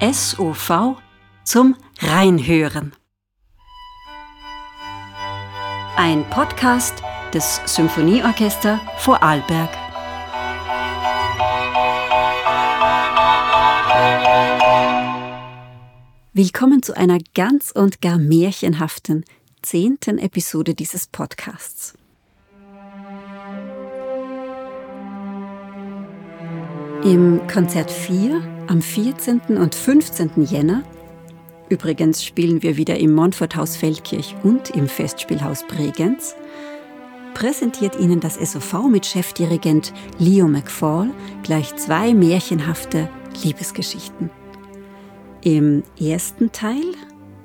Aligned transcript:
SOV 0.00 0.96
zum 1.44 1.76
Reinhören. 2.00 2.94
Ein 5.94 6.24
Podcast 6.30 7.02
des 7.34 7.60
Symphonieorchester 7.66 8.80
Vorarlberg. 8.96 9.68
Willkommen 16.32 16.82
zu 16.82 16.96
einer 16.96 17.18
ganz 17.34 17.70
und 17.70 18.00
gar 18.00 18.16
märchenhaften 18.16 19.26
zehnten 19.60 20.16
Episode 20.16 20.74
dieses 20.74 21.08
Podcasts. 21.08 21.92
Im 27.04 27.46
Konzert 27.46 27.90
4 27.90 28.59
am 28.70 28.80
14. 28.82 29.58
und 29.58 29.74
15. 29.74 30.44
Jänner, 30.44 30.84
übrigens 31.68 32.22
spielen 32.22 32.62
wir 32.62 32.76
wieder 32.76 33.00
im 33.00 33.12
Montforthaus 33.12 33.76
Feldkirch 33.76 34.36
und 34.44 34.70
im 34.70 34.86
Festspielhaus 34.86 35.66
Bregenz, 35.66 36.36
präsentiert 37.34 37.98
Ihnen 37.98 38.20
das 38.20 38.36
SOV 38.36 38.84
mit 38.88 39.06
Chefdirigent 39.06 39.92
Leo 40.20 40.46
McFall 40.46 41.10
gleich 41.42 41.74
zwei 41.74 42.14
märchenhafte 42.14 43.08
Liebesgeschichten. 43.42 44.30
Im 45.42 45.82
ersten 45.98 46.52
Teil 46.52 46.94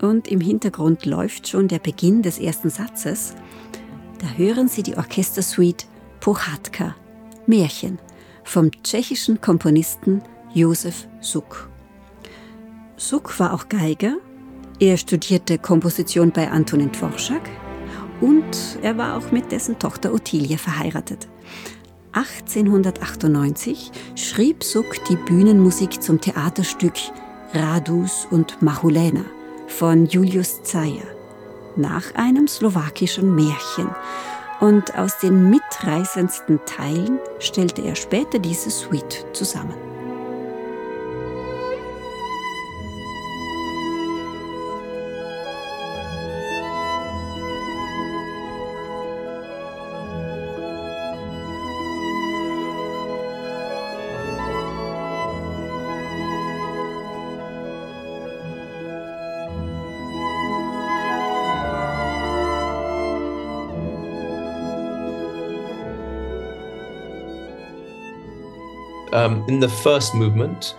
und 0.04 0.28
im 0.28 0.42
Hintergrund 0.42 1.08
läuft 1.08 1.48
schon 1.48 1.68
der 1.68 1.80
Beginn 1.80 2.22
des 2.22 2.38
ersten 2.38 2.70
Satzes, 2.70 3.34
da 4.20 4.28
hören 4.38 4.68
Sie 4.68 4.84
die 4.84 4.96
Orchestersuite 4.96 5.88
Pochatka, 6.20 6.96
Märchen 7.48 7.98
vom 8.44 8.70
tschechischen 8.84 9.42
Komponisten 9.42 10.22
Josef 10.56 11.06
Suk. 11.20 11.70
Suk 12.96 13.38
war 13.42 13.54
auch 13.54 13.68
Geiger, 13.68 14.16
er 14.80 14.96
studierte 14.96 15.58
Komposition 15.58 16.32
bei 16.32 16.50
Antonin 16.50 16.94
Dvorak 16.94 17.50
und 18.22 18.80
er 18.82 18.98
war 18.98 19.18
auch 19.18 19.34
mit 19.34 19.52
dessen 19.52 19.78
Tochter 19.78 20.14
Ottilie 20.14 20.58
verheiratet. 20.58 21.28
1898 22.14 23.92
schrieb 24.16 24.64
Suk 24.64 25.04
die 25.10 25.18
Bühnenmusik 25.18 26.02
zum 26.02 26.22
Theaterstück 26.22 26.96
Radus 27.52 28.26
und 28.32 28.62
Machulena 28.62 29.26
von 29.68 30.06
Julius 30.06 30.64
Zeyer 30.64 31.04
nach 31.76 32.16
einem 32.16 32.48
slowakischen 32.48 33.36
Märchen 33.36 33.90
und 34.62 34.98
aus 34.98 35.20
den 35.20 35.50
mitreißendsten 35.50 36.62
Teilen 36.66 37.20
stellte 37.40 37.82
er 37.82 37.98
später 37.98 38.40
diese 38.40 38.70
Suite 38.70 39.26
zusammen. 39.34 39.85
Um, 69.16 69.46
in 69.48 69.62
the 69.62 69.70
first 69.70 70.14
movement, 70.14 70.76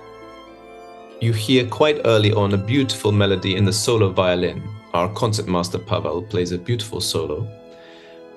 you 1.21 1.33
hear 1.33 1.67
quite 1.67 2.03
early 2.05 2.33
on 2.33 2.53
a 2.53 2.59
beautiful 2.59 3.11
melody 3.11 3.57
in 3.57 3.65
the 3.65 3.73
solo 3.73 4.11
violin. 4.11 4.63
Our 4.93 5.09
concertmaster 5.15 5.79
Pavel 5.79 6.23
plays 6.23 6.53
a 6.53 6.59
beautiful 6.59 7.01
solo. 7.01 7.49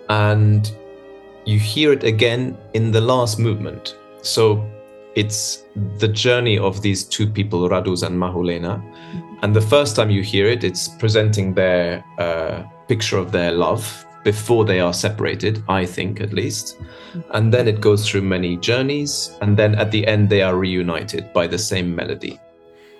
And 0.08 0.72
you 1.46 1.60
hear 1.60 1.92
it 1.92 2.04
again 2.04 2.58
in 2.74 2.92
the 2.92 3.02
last 3.02 3.40
movement. 3.40 3.98
So 4.22 4.66
it's 5.16 5.64
the 5.98 6.08
journey 6.08 6.58
of 6.58 6.82
these 6.82 7.04
two 7.04 7.28
people, 7.28 7.68
Radus 7.68 8.04
and 8.04 8.18
Mahulena. 8.18 8.82
And 9.42 9.54
the 9.54 9.62
first 9.62 9.98
time 9.98 10.10
you 10.10 10.24
hear 10.24 10.48
it, 10.48 10.64
it's 10.64 10.88
presenting 10.88 11.54
their 11.54 12.06
uh, 12.18 12.64
picture 12.88 13.18
of 13.18 13.34
their 13.34 13.52
love 13.52 14.06
before 14.24 14.66
they 14.66 14.80
are 14.80 14.94
separated, 14.94 15.64
I 15.68 15.86
think 15.86 16.22
at 16.22 16.34
least. 16.34 16.78
And 17.32 17.54
then 17.54 17.68
it 17.68 17.82
goes 17.82 18.08
through 18.08 18.24
many 18.24 18.58
journeys, 18.58 19.32
and 19.42 19.58
then 19.58 19.76
at 19.76 19.92
the 19.92 20.06
end 20.06 20.30
they 20.30 20.42
are 20.42 20.56
reunited 20.56 21.32
by 21.34 21.48
the 21.48 21.58
same 21.58 21.96
melody. 21.96 22.40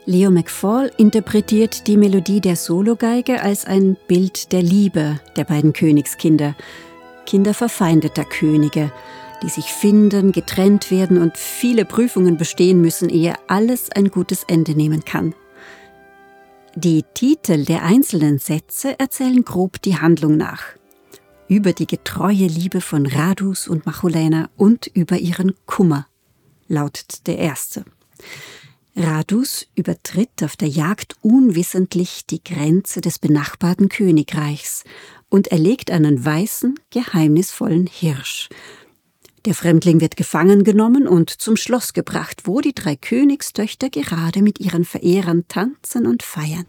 Leo 0.06 0.32
McFall 0.32 0.92
interpretiert 0.98 1.86
die 1.86 1.98
Melodie 1.98 2.42
der 2.42 2.56
Sologeige 2.56 3.42
als 3.44 3.66
ein 3.66 3.96
Bild 4.08 4.52
der 4.52 4.64
Liebe 4.64 5.20
der 5.36 5.44
beiden 5.44 5.74
Königskinder, 5.74 6.56
Kinder 7.26 7.54
verfeindeter 7.54 8.24
Könige, 8.24 8.92
die 9.44 9.50
sich 9.50 9.66
finden, 9.66 10.32
getrennt 10.32 10.90
werden 10.90 11.22
und 11.22 11.38
viele 11.38 11.86
Prüfungen 11.86 12.38
bestehen 12.38 12.82
müssen, 12.82 13.10
ehe 13.10 13.36
alles 13.48 13.92
ein 13.92 14.10
gutes 14.10 14.46
Ende 14.46 14.72
nehmen 14.72 15.06
kann. 15.06 15.36
Die 16.76 17.04
Titel 17.14 17.66
der 17.66 17.84
einzelnen 17.84 18.40
Sätze 18.40 19.00
erzählen 19.00 19.44
grob 19.44 19.82
die 19.82 19.98
Handlung 19.98 20.38
nach 20.38 20.79
über 21.50 21.74
die 21.74 21.88
getreue 21.88 22.48
Liebe 22.48 22.80
von 22.80 23.06
Radus 23.06 23.68
und 23.68 23.86
Machulena 23.86 24.50
und 24.56 24.88
über 24.88 25.18
ihren 25.18 25.56
Kummer, 25.66 26.08
lautet 26.68 27.28
der 27.28 27.40
erste. 27.40 27.84
Radus 28.96 29.68
übertritt 29.76 30.44
auf 30.44 30.56
der 30.56 30.68
Jagd 30.68 31.16
unwissentlich 31.22 32.26
die 32.28 32.44
Grenze 32.44 33.02
des 33.02 33.18
benachbarten 33.18 33.90
Königreichs 33.90 34.84
und 35.30 35.48
erlegt 35.48 35.90
einen 35.90 36.24
weißen, 36.24 36.80
geheimnisvollen 36.92 37.88
Hirsch. 37.88 38.50
Der 39.46 39.56
Fremdling 39.56 40.02
wird 40.02 40.18
gefangen 40.18 40.64
genommen 40.64 41.08
und 41.08 41.30
zum 41.30 41.56
Schloss 41.56 41.94
gebracht, 41.94 42.42
wo 42.44 42.62
die 42.62 42.74
drei 42.74 42.96
Königstöchter 42.96 43.90
gerade 43.90 44.42
mit 44.42 44.60
ihren 44.60 44.86
Verehrern 44.86 45.46
tanzen 45.48 46.06
und 46.06 46.24
feiern. 46.24 46.66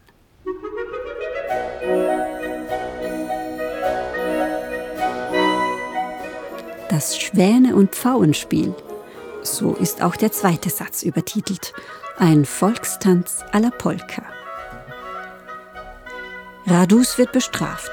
Das 7.01 7.17
Schwäne- 7.19 7.77
und 7.77 7.93
Pfauenspiel. 7.93 8.75
So 9.43 9.73
ist 9.73 10.03
auch 10.03 10.17
der 10.17 10.33
zweite 10.33 10.69
Satz 10.69 11.03
übertitelt. 11.03 11.73
Ein 12.19 12.45
Volkstanz 12.45 13.43
à 13.53 13.59
la 13.59 13.71
Polka. 13.71 14.23
Radus 16.67 17.17
wird 17.17 17.33
bestraft. 17.33 17.91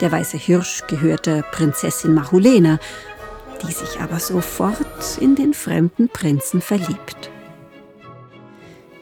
Der 0.00 0.12
weiße 0.12 0.36
Hirsch 0.36 0.86
gehörte 0.86 1.44
Prinzessin 1.50 2.14
Mahulena, 2.14 2.78
die 3.66 3.72
sich 3.72 3.98
aber 3.98 4.20
sofort 4.20 5.18
in 5.20 5.34
den 5.34 5.52
fremden 5.52 6.08
Prinzen 6.08 6.60
verliebt. 6.60 7.30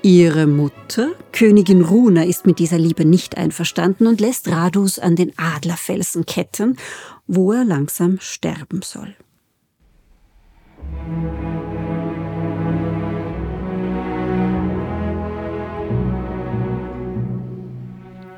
Ihre 0.00 0.46
Mutter, 0.46 1.10
Königin 1.32 1.82
Runa, 1.82 2.24
ist 2.24 2.46
mit 2.46 2.58
dieser 2.58 2.78
Liebe 2.78 3.04
nicht 3.04 3.36
einverstanden 3.36 4.06
und 4.06 4.22
lässt 4.22 4.48
Radus 4.48 4.98
an 4.98 5.16
den 5.16 5.32
Adlerfelsen 5.36 6.24
ketten, 6.24 6.78
wo 7.26 7.52
er 7.52 7.66
langsam 7.66 8.16
sterben 8.20 8.80
soll. 8.80 9.14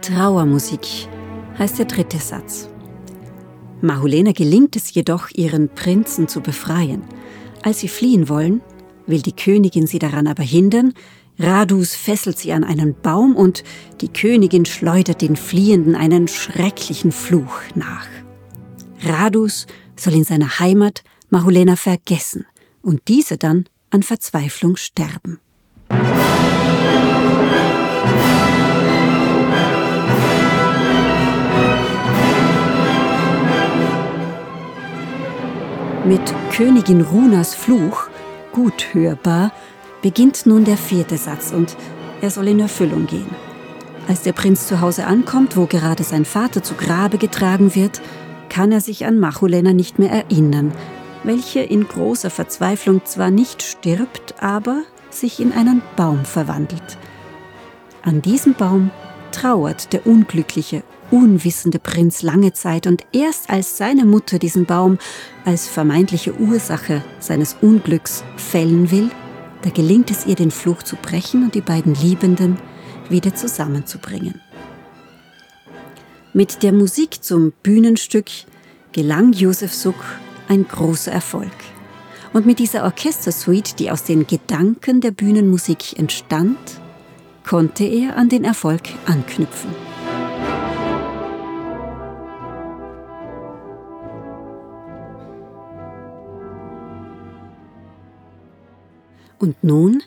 Trauermusik 0.02 1.08
heißt 1.58 1.78
der 1.78 1.86
dritte 1.86 2.18
Satz. 2.18 2.68
Mahulena 3.80 4.32
gelingt 4.32 4.76
es 4.76 4.94
jedoch, 4.94 5.28
ihren 5.34 5.68
Prinzen 5.68 6.28
zu 6.28 6.40
befreien. 6.40 7.02
Als 7.62 7.80
sie 7.80 7.88
fliehen 7.88 8.28
wollen, 8.28 8.60
will 9.06 9.20
die 9.20 9.34
Königin 9.34 9.86
sie 9.86 9.98
daran 9.98 10.26
aber 10.26 10.42
hindern. 10.42 10.94
Radus 11.38 11.94
fesselt 11.94 12.38
sie 12.38 12.52
an 12.52 12.64
einen 12.64 12.94
Baum 13.02 13.36
und 13.36 13.64
die 14.00 14.08
Königin 14.08 14.64
schleudert 14.64 15.22
den 15.22 15.36
Fliehenden 15.36 15.94
einen 15.94 16.28
schrecklichen 16.28 17.12
Fluch 17.12 17.60
nach. 17.74 18.06
Radus 19.02 19.66
soll 19.96 20.14
in 20.14 20.24
seiner 20.24 20.60
Heimat 20.60 21.02
Mahulena 21.30 21.76
vergessen 21.76 22.46
und 22.82 23.08
diese 23.08 23.36
dann 23.36 23.66
an 23.90 24.02
Verzweiflung 24.02 24.76
sterben. 24.76 25.40
Mit 36.04 36.34
Königin 36.52 37.00
Runas 37.00 37.54
Fluch, 37.54 38.08
gut 38.52 38.94
hörbar, 38.94 39.52
beginnt 40.02 40.46
nun 40.46 40.64
der 40.64 40.76
vierte 40.76 41.16
Satz 41.16 41.50
und 41.52 41.76
er 42.20 42.30
soll 42.30 42.46
in 42.46 42.60
Erfüllung 42.60 43.06
gehen. 43.06 43.34
Als 44.06 44.22
der 44.22 44.32
Prinz 44.32 44.68
zu 44.68 44.80
Hause 44.80 45.04
ankommt, 45.06 45.56
wo 45.56 45.66
gerade 45.66 46.04
sein 46.04 46.24
Vater 46.24 46.62
zu 46.62 46.74
Grabe 46.74 47.18
getragen 47.18 47.74
wird, 47.74 48.00
kann 48.48 48.70
er 48.70 48.80
sich 48.80 49.04
an 49.04 49.18
Machulena 49.18 49.72
nicht 49.72 49.98
mehr 49.98 50.12
erinnern, 50.12 50.72
welche 51.26 51.60
in 51.60 51.86
großer 51.86 52.30
Verzweiflung 52.30 53.04
zwar 53.04 53.30
nicht 53.30 53.62
stirbt, 53.62 54.42
aber 54.42 54.82
sich 55.10 55.40
in 55.40 55.52
einen 55.52 55.82
Baum 55.96 56.24
verwandelt. 56.24 56.96
An 58.02 58.22
diesem 58.22 58.54
Baum 58.54 58.90
trauert 59.32 59.92
der 59.92 60.06
unglückliche, 60.06 60.82
unwissende 61.10 61.78
Prinz 61.78 62.22
lange 62.22 62.52
Zeit 62.52 62.86
und 62.86 63.04
erst 63.12 63.50
als 63.50 63.76
seine 63.76 64.04
Mutter 64.04 64.38
diesen 64.38 64.64
Baum 64.66 64.98
als 65.44 65.68
vermeintliche 65.68 66.34
Ursache 66.38 67.02
seines 67.18 67.56
Unglücks 67.60 68.24
fällen 68.36 68.90
will, 68.90 69.10
da 69.62 69.70
gelingt 69.70 70.10
es 70.10 70.26
ihr, 70.26 70.36
den 70.36 70.50
Fluch 70.50 70.82
zu 70.82 70.96
brechen 70.96 71.42
und 71.42 71.54
die 71.54 71.60
beiden 71.60 71.94
Liebenden 71.94 72.58
wieder 73.08 73.34
zusammenzubringen. 73.34 74.40
Mit 76.32 76.62
der 76.62 76.72
Musik 76.72 77.24
zum 77.24 77.52
Bühnenstück 77.62 78.26
gelang 78.92 79.32
Josef 79.32 79.72
Suck 79.74 79.96
ein 80.48 80.66
großer 80.66 81.12
Erfolg. 81.12 81.52
Und 82.32 82.46
mit 82.46 82.58
dieser 82.58 82.84
Orchestersuite, 82.84 83.76
die 83.76 83.90
aus 83.90 84.04
den 84.04 84.26
Gedanken 84.26 85.00
der 85.00 85.10
Bühnenmusik 85.10 85.98
entstand, 85.98 86.58
konnte 87.46 87.84
er 87.84 88.16
an 88.16 88.28
den 88.28 88.44
Erfolg 88.44 88.82
anknüpfen. 89.06 89.70
Und 99.38 99.62
nun, 99.62 100.02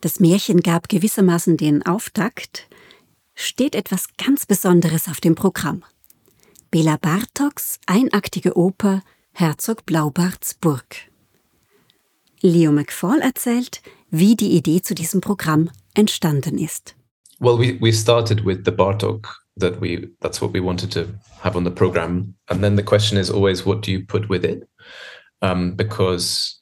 das 0.00 0.20
Märchen 0.20 0.60
gab 0.60 0.88
gewissermaßen 0.88 1.56
den 1.56 1.84
Auftakt, 1.86 2.68
steht 3.34 3.74
etwas 3.74 4.08
ganz 4.16 4.46
Besonderes 4.46 5.08
auf 5.08 5.20
dem 5.20 5.34
Programm. 5.34 5.84
Bela 6.70 6.98
Bartoks 7.00 7.78
einaktige 7.86 8.56
Oper 8.56 9.02
Herzog 9.40 9.86
Blaubarts 9.86 10.56
Burg. 10.60 10.96
Leo 12.40 12.72
McFall 12.72 13.20
erzählt, 13.20 13.80
wie 14.10 14.34
die 14.34 14.56
Idee 14.56 14.82
zu 14.82 14.96
diesem 14.96 15.20
Programm 15.20 15.70
entstanden 15.94 16.58
ist. 16.58 16.96
Well, 17.38 17.56
we, 17.56 17.78
we 17.80 17.92
started 17.92 18.44
with 18.44 18.64
the 18.64 18.72
Bartok 18.72 19.28
that 19.60 19.80
we 19.80 20.08
that's 20.20 20.42
what 20.42 20.52
we 20.52 20.60
wanted 20.60 20.90
to 20.94 21.06
have 21.40 21.56
on 21.56 21.62
the 21.62 21.70
program, 21.70 22.34
and 22.48 22.64
then 22.64 22.74
the 22.74 22.82
question 22.82 23.16
is 23.16 23.30
always 23.30 23.64
what 23.64 23.86
do 23.86 23.92
you 23.92 24.04
put 24.04 24.28
with 24.28 24.44
it, 24.44 24.68
um, 25.40 25.76
because 25.76 26.60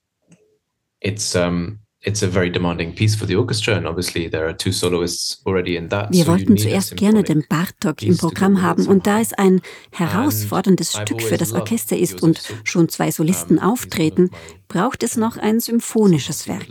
it's 1.00 1.34
um, 1.34 1.78
it's 2.06 2.22
a 2.22 2.28
very 2.28 2.50
demanding 2.50 2.94
piece 2.94 3.16
for 3.16 3.26
the 3.26 3.36
orchestra, 3.36 3.74
and 3.74 3.86
obviously 3.86 4.30
there 4.30 4.46
are 4.46 4.56
two 4.56 4.72
soloists 4.72 5.42
already 5.44 5.76
in 5.76 5.88
that. 5.88 6.10
Wir 6.12 6.24
so 6.24 6.32
wollten 6.32 6.56
zuerst 6.56 6.96
gerne 6.96 7.24
den 7.24 7.44
Bartok 7.48 8.02
im 8.02 8.16
Programm 8.16 8.62
haben, 8.62 8.86
und 8.86 9.06
da 9.06 9.20
es 9.20 9.32
ein 9.32 9.60
herausforderndes 9.90 10.92
Stück 10.92 11.20
für 11.20 11.36
das 11.36 11.52
Orchester 11.52 11.96
ist 11.96 12.22
und 12.22 12.40
schon 12.64 12.88
zwei 12.88 13.10
Solisten 13.10 13.58
auftreten, 13.58 14.30
braucht 14.68 15.02
es 15.02 15.16
noch 15.16 15.36
ein 15.36 15.60
symphonisches 15.60 16.48
Werk. 16.48 16.66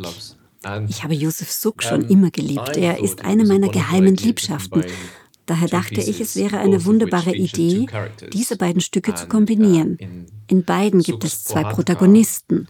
Ich 0.87 1.03
habe 1.03 1.13
Josef 1.13 1.51
Suk 1.51 1.83
schon 1.83 2.07
immer 2.09 2.31
geliebt. 2.31 2.75
Er 2.75 2.99
ist 2.99 3.23
eine 3.23 3.45
meiner 3.45 3.69
geheimen 3.69 4.15
Liebschaften. 4.15 4.83
Daher 5.45 5.67
dachte 5.67 6.01
ich, 6.01 6.19
es 6.19 6.35
wäre 6.35 6.57
eine 6.57 6.85
wunderbare 6.85 7.35
Idee, 7.35 7.85
diese 8.33 8.57
beiden 8.57 8.81
Stücke 8.81 9.13
zu 9.13 9.27
kombinieren. 9.27 9.97
In 10.47 10.63
beiden 10.63 11.01
gibt 11.01 11.23
es 11.23 11.43
zwei 11.43 11.63
Protagonisten. 11.63 12.67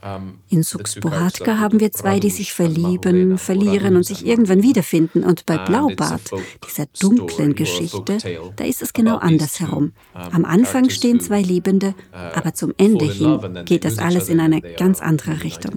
In 0.49 0.63
Suks 0.63 0.95
Bohatka 0.95 1.59
haben 1.59 1.79
wir 1.79 1.91
zwei, 1.91 2.19
die 2.19 2.29
sich 2.29 2.53
verlieben, 2.53 3.37
verlieren 3.37 3.95
und 3.95 4.03
sich 4.03 4.25
irgendwann 4.25 4.63
wiederfinden. 4.63 5.23
Und 5.23 5.45
bei 5.45 5.57
Blaubart, 5.57 6.31
dieser 6.67 6.85
dunklen 6.99 7.55
Geschichte, 7.55 8.17
da 8.55 8.63
ist 8.63 8.81
es 8.81 8.93
genau 8.93 9.17
andersherum. 9.17 9.93
Am 10.13 10.45
Anfang 10.45 10.89
stehen 10.89 11.19
zwei 11.19 11.41
Liebende, 11.41 11.95
aber 12.11 12.53
zum 12.53 12.73
Ende 12.77 13.05
hin 13.05 13.39
geht 13.65 13.85
das 13.85 13.99
alles 13.99 14.29
in 14.29 14.39
eine 14.39 14.61
ganz 14.61 15.01
andere 15.01 15.43
Richtung. 15.43 15.75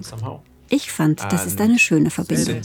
Ich 0.69 0.91
fand, 0.91 1.21
das 1.31 1.45
ist 1.47 1.59
eine 1.61 1.79
schöne 1.79 2.11
Verbindung. 2.11 2.61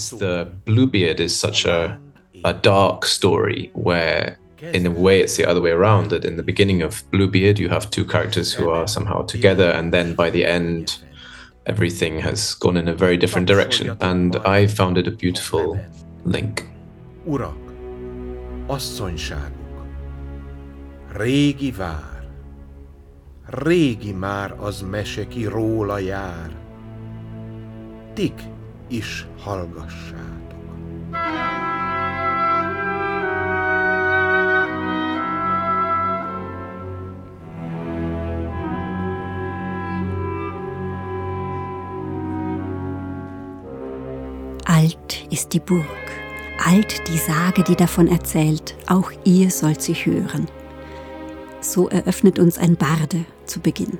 A 2.44 2.52
dark 2.52 3.04
story 3.04 3.70
where 3.72 4.38
in 4.72 4.86
a 4.86 4.90
way 4.90 5.20
it's 5.20 5.36
the 5.36 5.44
other 5.44 5.60
way 5.60 5.70
around 5.70 6.10
that 6.10 6.24
in 6.24 6.36
the 6.36 6.42
beginning 6.42 6.82
of 6.82 7.02
bluebeard 7.10 7.58
you 7.58 7.68
have 7.68 7.90
two 7.90 8.04
characters 8.04 8.52
who 8.52 8.70
are 8.70 8.86
somehow 8.86 9.22
together 9.22 9.70
and 9.70 9.92
then 9.92 10.14
by 10.14 10.30
the 10.30 10.44
end 10.44 10.98
everything 11.66 12.20
has 12.20 12.54
gone 12.54 12.76
in 12.76 12.88
a 12.88 12.94
very 12.94 13.16
different 13.16 13.46
direction. 13.46 13.96
And 14.00 14.36
i 14.36 14.66
found 14.66 14.98
it 14.98 15.06
a 15.06 15.10
beautiful 15.10 15.78
link. 16.24 16.68
Urak 17.24 17.56
asszonyságuk 18.66 19.86
régi 21.12 21.70
vár 21.70 22.28
régi 23.46 24.12
már 24.12 24.54
az 24.58 24.80
mese 24.90 25.28
ki 25.28 25.44
róla 25.44 25.98
jár. 25.98 26.50
Tik 28.14 28.42
is 28.88 29.26
hallgassátok 29.38 30.33
ist 45.34 45.52
die 45.52 45.58
Burg, 45.58 45.84
alt 46.64 47.08
die 47.08 47.18
Sage, 47.18 47.64
die 47.64 47.74
davon 47.74 48.06
erzählt, 48.06 48.76
auch 48.86 49.10
ihr 49.24 49.50
sollt 49.50 49.82
sie 49.82 49.94
hören. 49.94 50.46
So 51.60 51.88
eröffnet 51.88 52.38
uns 52.38 52.56
ein 52.56 52.76
Barde 52.76 53.24
zu 53.44 53.58
Beginn. 53.58 53.98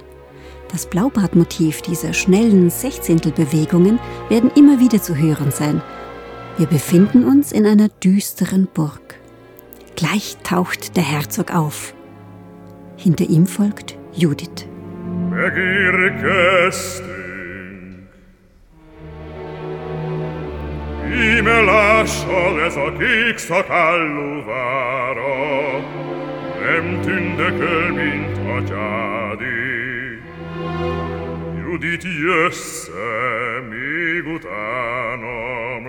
Das 0.70 0.86
Blaubartmotiv 0.86 1.82
dieser 1.82 2.12
schnellen 2.12 2.70
Sechzehntelbewegungen 2.70 3.98
werden 4.28 4.52
immer 4.54 4.78
wieder 4.78 5.02
zu 5.02 5.16
hören 5.16 5.50
sein. 5.50 5.82
Wir 6.56 6.66
befinden 6.66 7.24
uns 7.24 7.50
in 7.50 7.66
einer 7.66 7.88
düsteren 7.88 8.68
Burg. 8.72 9.16
Gleich 9.96 10.36
taucht 10.44 10.96
der 10.96 11.02
Herzog 11.02 11.52
auf. 11.52 11.94
Hinter 12.96 13.28
ihm 13.28 13.48
folgt 13.48 13.98
Judith. 14.12 14.68
Begiergäste 15.30 17.13
Ime 21.14 21.60
lascial 21.60 22.60
ez 22.60 22.76
a 22.76 22.92
kék 22.98 23.38
szakállu 23.38 24.44
vára, 24.44 25.78
nem 26.60 27.00
tündekel, 27.00 27.92
mint 27.92 28.36
atyádi. 28.36 29.54
Judit 31.60 32.02
jössze 32.02 32.92
még 33.70 34.34
utánam. 34.34 35.82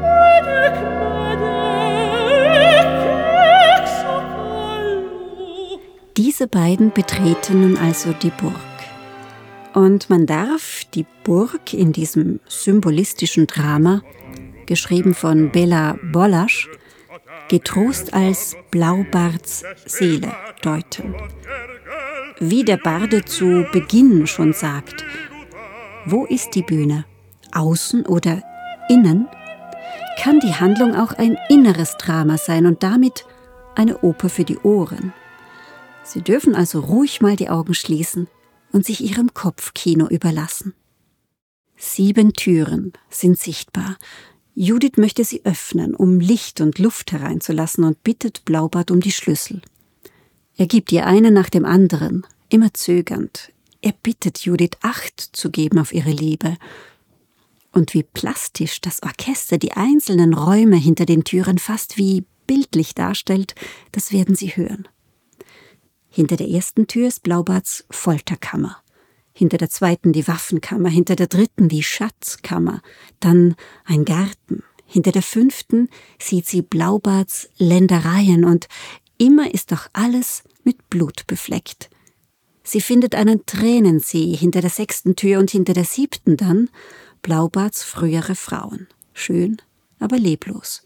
Medek, 0.00 0.76
medek, 1.18 2.88
kék 3.04 3.86
szakállu. 3.86 5.08
Diese 6.12 6.46
beiden 6.46 6.92
betreten 6.94 7.56
nun 7.56 7.76
also 7.76 8.12
die 8.22 8.32
Burg. 8.40 8.76
Und 9.74 10.08
man 10.08 10.26
darf 10.26 10.77
die 10.94 11.06
Burg 11.24 11.74
in 11.74 11.92
diesem 11.92 12.40
symbolistischen 12.48 13.46
Drama, 13.46 14.02
geschrieben 14.66 15.14
von 15.14 15.50
Bela 15.50 15.98
Bollasch, 16.12 16.68
getrost 17.48 18.14
als 18.14 18.56
Blaubarts 18.70 19.64
Seele 19.86 20.32
deuten. 20.62 21.14
Wie 22.40 22.64
der 22.64 22.76
Barde 22.76 23.24
zu 23.24 23.66
Beginn 23.72 24.26
schon 24.26 24.52
sagt, 24.52 25.04
wo 26.04 26.24
ist 26.24 26.54
die 26.54 26.62
Bühne? 26.62 27.04
Außen 27.52 28.06
oder 28.06 28.42
innen? 28.88 29.26
Kann 30.18 30.40
die 30.40 30.54
Handlung 30.54 30.94
auch 30.94 31.12
ein 31.12 31.36
inneres 31.48 31.96
Drama 31.96 32.38
sein 32.38 32.66
und 32.66 32.82
damit 32.82 33.24
eine 33.74 33.98
Oper 33.98 34.28
für 34.28 34.44
die 34.44 34.58
Ohren? 34.58 35.12
Sie 36.02 36.22
dürfen 36.22 36.54
also 36.54 36.80
ruhig 36.80 37.20
mal 37.20 37.36
die 37.36 37.48
Augen 37.48 37.74
schließen 37.74 38.28
und 38.72 38.84
sich 38.84 39.00
ihrem 39.00 39.34
Kopfkino 39.34 40.08
überlassen. 40.08 40.74
Sieben 41.76 42.32
Türen 42.32 42.92
sind 43.08 43.38
sichtbar. 43.38 43.96
Judith 44.54 44.96
möchte 44.96 45.24
sie 45.24 45.44
öffnen, 45.44 45.94
um 45.94 46.18
Licht 46.18 46.60
und 46.60 46.78
Luft 46.80 47.12
hereinzulassen 47.12 47.84
und 47.84 48.02
bittet 48.02 48.44
Blaubart 48.44 48.90
um 48.90 49.00
die 49.00 49.12
Schlüssel. 49.12 49.62
Er 50.56 50.66
gibt 50.66 50.90
ihr 50.90 51.06
eine 51.06 51.30
nach 51.30 51.48
dem 51.48 51.64
anderen, 51.64 52.26
immer 52.48 52.74
zögernd. 52.74 53.52
Er 53.80 53.92
bittet 53.92 54.40
Judith 54.40 54.76
Acht 54.82 55.20
zu 55.20 55.50
geben 55.50 55.78
auf 55.78 55.94
ihre 55.94 56.10
Liebe. 56.10 56.56
Und 57.70 57.94
wie 57.94 58.02
plastisch 58.02 58.80
das 58.80 59.02
Orchester 59.04 59.58
die 59.58 59.72
einzelnen 59.72 60.34
Räume 60.34 60.76
hinter 60.76 61.06
den 61.06 61.22
Türen 61.22 61.58
fast 61.58 61.96
wie 61.96 62.24
bildlich 62.48 62.96
darstellt, 62.96 63.54
das 63.92 64.10
werden 64.10 64.34
Sie 64.34 64.56
hören. 64.56 64.88
Hinter 66.08 66.36
der 66.36 66.48
ersten 66.48 66.86
Tür 66.86 67.08
ist 67.08 67.22
Blaubarts 67.22 67.84
Folterkammer. 67.90 68.78
Hinter 69.32 69.58
der 69.58 69.70
zweiten 69.70 70.12
die 70.12 70.26
Waffenkammer, 70.26 70.88
hinter 70.88 71.14
der 71.14 71.28
dritten 71.28 71.68
die 71.68 71.82
Schatzkammer, 71.82 72.82
dann 73.20 73.54
ein 73.84 74.04
Garten. 74.04 74.64
Hinter 74.84 75.12
der 75.12 75.22
fünften 75.22 75.88
sieht 76.18 76.46
sie 76.46 76.62
Blaubarts 76.62 77.50
Ländereien 77.58 78.44
und 78.44 78.68
immer 79.18 79.52
ist 79.52 79.70
doch 79.70 79.86
alles 79.92 80.42
mit 80.64 80.90
Blut 80.90 81.26
befleckt. 81.26 81.90
Sie 82.64 82.80
findet 82.80 83.14
einen 83.14 83.46
Tränensee 83.46 84.34
hinter 84.34 84.60
der 84.60 84.70
sechsten 84.70 85.14
Tür 85.14 85.38
und 85.38 85.50
hinter 85.50 85.72
der 85.72 85.84
siebten 85.84 86.36
dann 86.36 86.68
Blaubarts 87.22 87.84
frühere 87.84 88.34
Frauen. 88.34 88.88
Schön, 89.12 89.58
aber 89.98 90.18
leblos. 90.18 90.82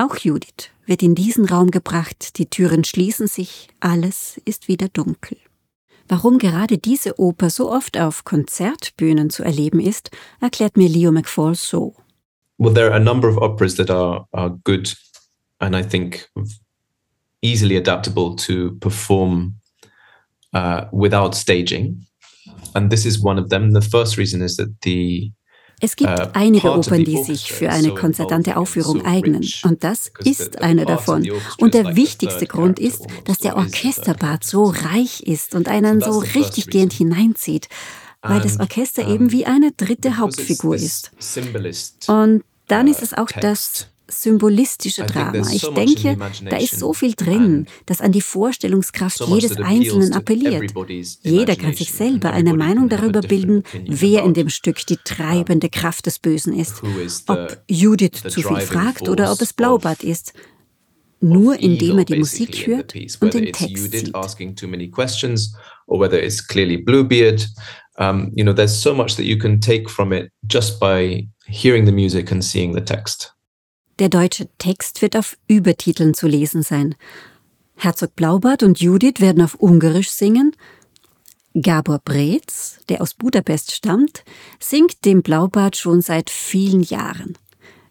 Auch 0.00 0.16
Judith 0.16 0.70
wird 0.86 1.02
in 1.02 1.14
diesen 1.14 1.44
Raum 1.44 1.70
gebracht, 1.70 2.38
die 2.38 2.46
Türen 2.46 2.84
schließen 2.84 3.26
sich, 3.26 3.68
alles 3.80 4.40
ist 4.46 4.66
wieder 4.66 4.88
dunkel. 4.88 5.36
Warum 6.08 6.38
gerade 6.38 6.78
diese 6.78 7.20
Oper 7.20 7.50
so 7.50 7.70
oft 7.70 7.98
auf 7.98 8.24
Konzertbühnen 8.24 9.28
zu 9.28 9.42
erleben 9.42 9.78
ist, 9.78 10.10
erklärt 10.40 10.78
mir 10.78 10.88
Leo 10.88 11.12
McFall 11.12 11.54
so. 11.54 11.96
Well, 12.56 12.72
there 12.72 12.86
are 12.86 12.96
a 12.96 12.98
number 12.98 13.28
of 13.28 13.36
operas 13.36 13.74
that 13.74 13.90
are, 13.90 14.26
are 14.32 14.58
good 14.64 14.96
and 15.58 15.76
I 15.76 15.82
think 15.82 16.30
easily 17.42 17.76
adaptable 17.76 18.36
to 18.36 18.78
perform 18.80 19.56
uh, 20.54 20.86
without 20.92 21.34
staging. 21.34 22.06
And 22.74 22.90
this 22.90 23.04
is 23.04 23.22
one 23.22 23.38
of 23.38 23.50
them. 23.50 23.72
The 23.72 23.82
first 23.82 24.16
reason 24.16 24.40
is 24.40 24.56
that 24.56 24.80
the 24.80 25.30
Es 25.80 25.96
gibt 25.96 26.10
uh, 26.10 26.28
einige 26.34 26.72
Opern, 26.72 27.04
die 27.04 27.22
sich 27.22 27.52
für 27.52 27.70
eine 27.70 27.94
konzertante 27.94 28.56
Aufführung 28.56 29.04
eignen, 29.04 29.46
und 29.64 29.82
das 29.82 30.12
ist 30.24 30.60
eine 30.60 30.84
davon. 30.84 31.28
Und 31.58 31.74
der 31.74 31.96
wichtigste 31.96 32.46
Grund 32.46 32.78
ist, 32.78 33.06
dass 33.24 33.38
der 33.38 33.56
Orchesterpart 33.56 34.44
so 34.44 34.64
reich 34.64 35.22
ist 35.22 35.54
und 35.54 35.68
einen 35.68 36.00
so 36.00 36.18
richtig 36.18 36.68
gehend 36.68 36.92
hineinzieht, 36.92 37.68
weil 38.22 38.40
das 38.40 38.60
Orchester 38.60 39.08
eben 39.08 39.32
wie 39.32 39.46
eine 39.46 39.72
dritte 39.72 40.18
Hauptfigur 40.18 40.76
ist. 40.76 41.10
Und 42.06 42.44
dann 42.68 42.86
ist 42.86 43.02
es 43.02 43.14
auch 43.14 43.30
das 43.40 43.89
symbolistische 44.10 45.04
Drama. 45.04 45.48
Ich 45.52 45.62
denke, 45.62 46.16
da 46.48 46.56
ist 46.56 46.78
so 46.78 46.92
viel 46.92 47.14
drin, 47.14 47.66
das 47.86 48.00
an 48.00 48.12
die 48.12 48.20
Vorstellungskraft 48.20 49.20
jedes 49.26 49.56
Einzelnen 49.56 50.12
appelliert. 50.12 50.72
Jeder 51.22 51.56
kann 51.56 51.74
sich 51.74 51.92
selber 51.92 52.32
eine 52.32 52.54
Meinung 52.54 52.88
darüber 52.88 53.20
bilden, 53.20 53.62
wer 53.86 54.24
in 54.24 54.34
dem 54.34 54.48
Stück 54.48 54.84
die 54.86 54.98
treibende 54.98 55.68
Kraft 55.68 56.06
des 56.06 56.18
Bösen 56.18 56.52
ist. 56.54 56.82
Ob 57.26 57.62
Judith 57.68 58.22
zu 58.28 58.42
viel 58.42 58.60
fragt 58.60 59.08
oder 59.08 59.32
ob 59.32 59.40
es 59.40 59.52
Blaubart 59.52 60.02
ist. 60.02 60.32
Nur 61.22 61.58
indem 61.60 61.98
er 61.98 62.04
die 62.06 62.16
Musik 62.16 62.66
hört 62.66 62.94
und 63.20 63.34
den 63.34 63.52
Text 63.52 63.92
sieht. 63.92 64.14
Or 65.86 65.98
whether 65.98 66.22
it's 66.22 66.46
clearly 66.46 66.76
Bluebeard, 66.76 67.48
um, 67.98 68.32
you 68.34 68.44
know, 68.44 68.52
there's 68.52 68.80
so 68.80 68.94
much 68.94 69.16
that 69.16 69.24
you 69.24 69.36
can 69.36 69.60
take 69.60 69.90
from 69.90 70.12
it 70.12 70.30
just 70.46 70.78
by 70.80 71.26
hearing 71.46 71.84
the 71.84 71.92
music 71.92 72.30
and 72.30 72.42
seeing 72.44 72.72
the 72.72 72.80
text. 72.80 73.34
Der 74.00 74.08
deutsche 74.08 74.48
Text 74.56 75.02
wird 75.02 75.14
auf 75.14 75.36
Übertiteln 75.46 76.14
zu 76.14 76.26
lesen 76.26 76.62
sein. 76.62 76.94
Herzog 77.76 78.16
Blaubart 78.16 78.62
und 78.62 78.80
Judith 78.80 79.20
werden 79.20 79.42
auf 79.42 79.56
Ungarisch 79.56 80.08
singen. 80.08 80.56
Gabor 81.52 81.98
Breetz, 81.98 82.78
der 82.88 83.02
aus 83.02 83.12
Budapest 83.12 83.72
stammt, 83.72 84.24
singt 84.58 85.04
dem 85.04 85.22
Blaubart 85.22 85.76
schon 85.76 86.00
seit 86.00 86.30
vielen 86.30 86.82
Jahren. 86.82 87.36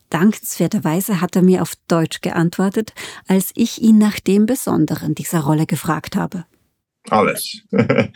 Dankenswerterweise 0.09 1.21
hat 1.21 1.35
er 1.35 1.43
mir 1.43 1.61
auf 1.61 1.73
Deutsch 1.87 2.21
geantwortet, 2.21 2.93
als 3.27 3.51
ich 3.53 3.79
ihn 3.79 3.99
nach 3.99 4.19
dem 4.19 4.47
Besonderen 4.47 5.13
dieser 5.13 5.41
Rolle 5.41 5.67
gefragt 5.67 6.15
habe. 6.15 6.45
Alles. 7.09 7.61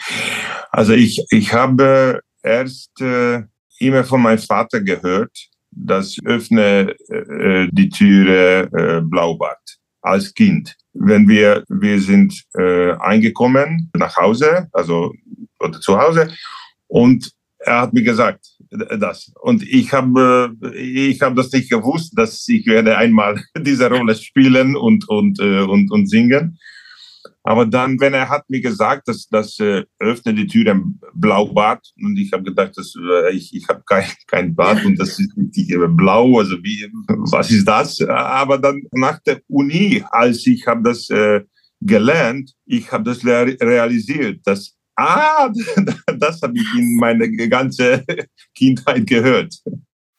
Also 0.72 0.94
ich, 0.94 1.24
ich 1.30 1.54
habe 1.54 2.22
erst 2.42 3.00
äh, 3.00 3.44
immer 3.78 4.04
von 4.04 4.24
meinem 4.24 4.40
Vater 4.40 4.82
gehört, 4.82 5.52
das 5.76 6.18
öffne 6.26 6.96
äh, 7.10 7.68
die 7.72 7.90
Türe 7.90 8.70
äh, 8.72 9.02
Blaubart 9.02 9.78
als 10.02 10.34
Kind. 10.34 10.76
Wenn 10.94 11.28
wir, 11.28 11.64
wir 11.70 12.00
sind 12.00 12.44
äh, 12.58 12.92
eingekommen 12.94 13.92
nach 13.96 14.16
Hause, 14.18 14.68
also 14.74 15.14
oder 15.60 15.80
zu 15.80 15.98
Hause, 15.98 16.32
und 16.88 17.32
er 17.60 17.82
hat 17.82 17.94
mir 17.94 18.04
gesagt, 18.04 18.46
das. 19.00 19.32
Und 19.42 19.64
ich 19.64 19.92
habe, 19.94 20.54
ich 20.76 21.22
habe 21.22 21.36
das 21.36 21.52
nicht 21.52 21.70
gewusst, 21.70 22.14
dass 22.18 22.48
ich 22.48 22.66
werde 22.66 22.98
einmal 22.98 23.42
diese 23.58 23.90
Rolle 23.90 24.16
spielen 24.16 24.76
und, 24.76 25.08
und, 25.10 25.40
äh, 25.40 25.62
und, 25.62 25.92
und 25.92 26.10
singen. 26.10 26.60
Aber 27.44 27.66
dann, 27.66 28.00
wenn 28.00 28.14
er 28.14 28.30
hat 28.30 28.50
mir 28.50 28.62
gesagt, 28.62 29.08
dass 29.10 29.28
das 29.28 29.60
äh, 29.60 29.84
öffnet 30.00 30.38
die 30.38 30.48
Tür 30.48 30.72
im 30.72 31.00
Blaubad 31.14 31.82
und 32.02 32.18
ich 32.18 32.32
habe 32.32 32.44
gedacht, 32.44 32.78
dass, 32.78 32.96
äh, 32.96 33.36
ich, 33.36 33.54
ich 33.54 33.68
habe 33.68 33.84
kein, 33.86 34.06
kein 34.28 34.56
Bad 34.56 34.86
und 34.86 34.98
das 34.98 35.20
ist 35.20 35.36
nicht 35.36 35.70
äh, 35.70 35.88
blau, 35.88 36.40
also 36.40 36.56
wie, 36.64 36.90
was 37.08 37.52
ist 37.52 37.68
das? 37.68 38.00
Aber 38.02 38.58
dann 38.58 38.84
nach 38.94 39.20
der 39.24 39.42
Uni, 39.48 40.04
als 40.10 40.48
ich 40.48 40.66
habe 40.68 40.84
das 40.84 41.10
äh, 41.10 41.42
gelernt, 41.82 42.54
ich 42.66 42.90
habe 42.92 43.04
das 43.04 43.26
realisiert, 43.26 44.40
dass 44.46 44.78
ah, 44.96 45.50
das 46.18 46.42
habe 46.42 46.58
ich 46.58 46.80
in 46.80 46.96
meine 46.96 47.30
ganze 47.50 48.06
Kindheit 48.56 49.06
gehört. 49.06 49.54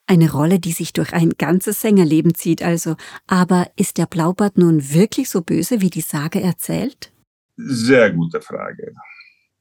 Eine 0.07 0.31
Rolle, 0.31 0.61
die 0.61 0.73
sich 0.73 0.93
durch 0.93 1.14
ein 1.14 1.31
ganzes 1.38 1.81
Sängerleben 1.81 2.35
zieht 2.35 2.62
also. 2.62 2.97
Aber 3.26 3.71
ist 3.76 3.97
der 3.97 4.04
Blaubart 4.04 4.59
nun 4.59 4.93
wirklich 4.93 5.31
so 5.31 5.40
böse, 5.40 5.81
wie 5.81 5.88
die 5.88 6.02
Sage 6.02 6.43
erzählt? 6.43 7.13
Sehr 7.56 8.11
gute 8.11 8.40
Frage. 8.40 8.92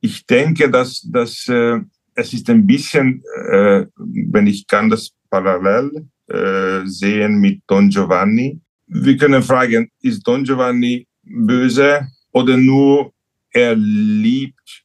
Ich 0.02 0.26
denke, 0.26 0.70
dass, 0.70 1.02
dass 1.02 1.48
äh, 1.48 1.80
es 2.16 2.34
ist 2.34 2.50
ein 2.50 2.66
bisschen, 2.66 3.24
äh, 3.52 3.86
wenn 3.96 4.48
ich 4.48 4.68
kann 4.68 4.90
das 4.90 5.12
parallel 5.30 6.08
äh, 6.28 6.86
sehen 6.86 7.40
mit 7.40 7.62
Don 7.68 7.90
Giovanni. 7.90 8.60
Wir 8.88 9.18
können 9.18 9.42
fragen, 9.42 9.90
ist 10.02 10.22
Don 10.28 10.44
Giovanni 10.44 11.08
böse 11.24 12.08
oder 12.32 12.58
nur 12.58 13.14
er 13.52 13.76
liebt 13.76 14.84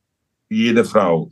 jede 0.48 0.84
Frau? 0.84 1.30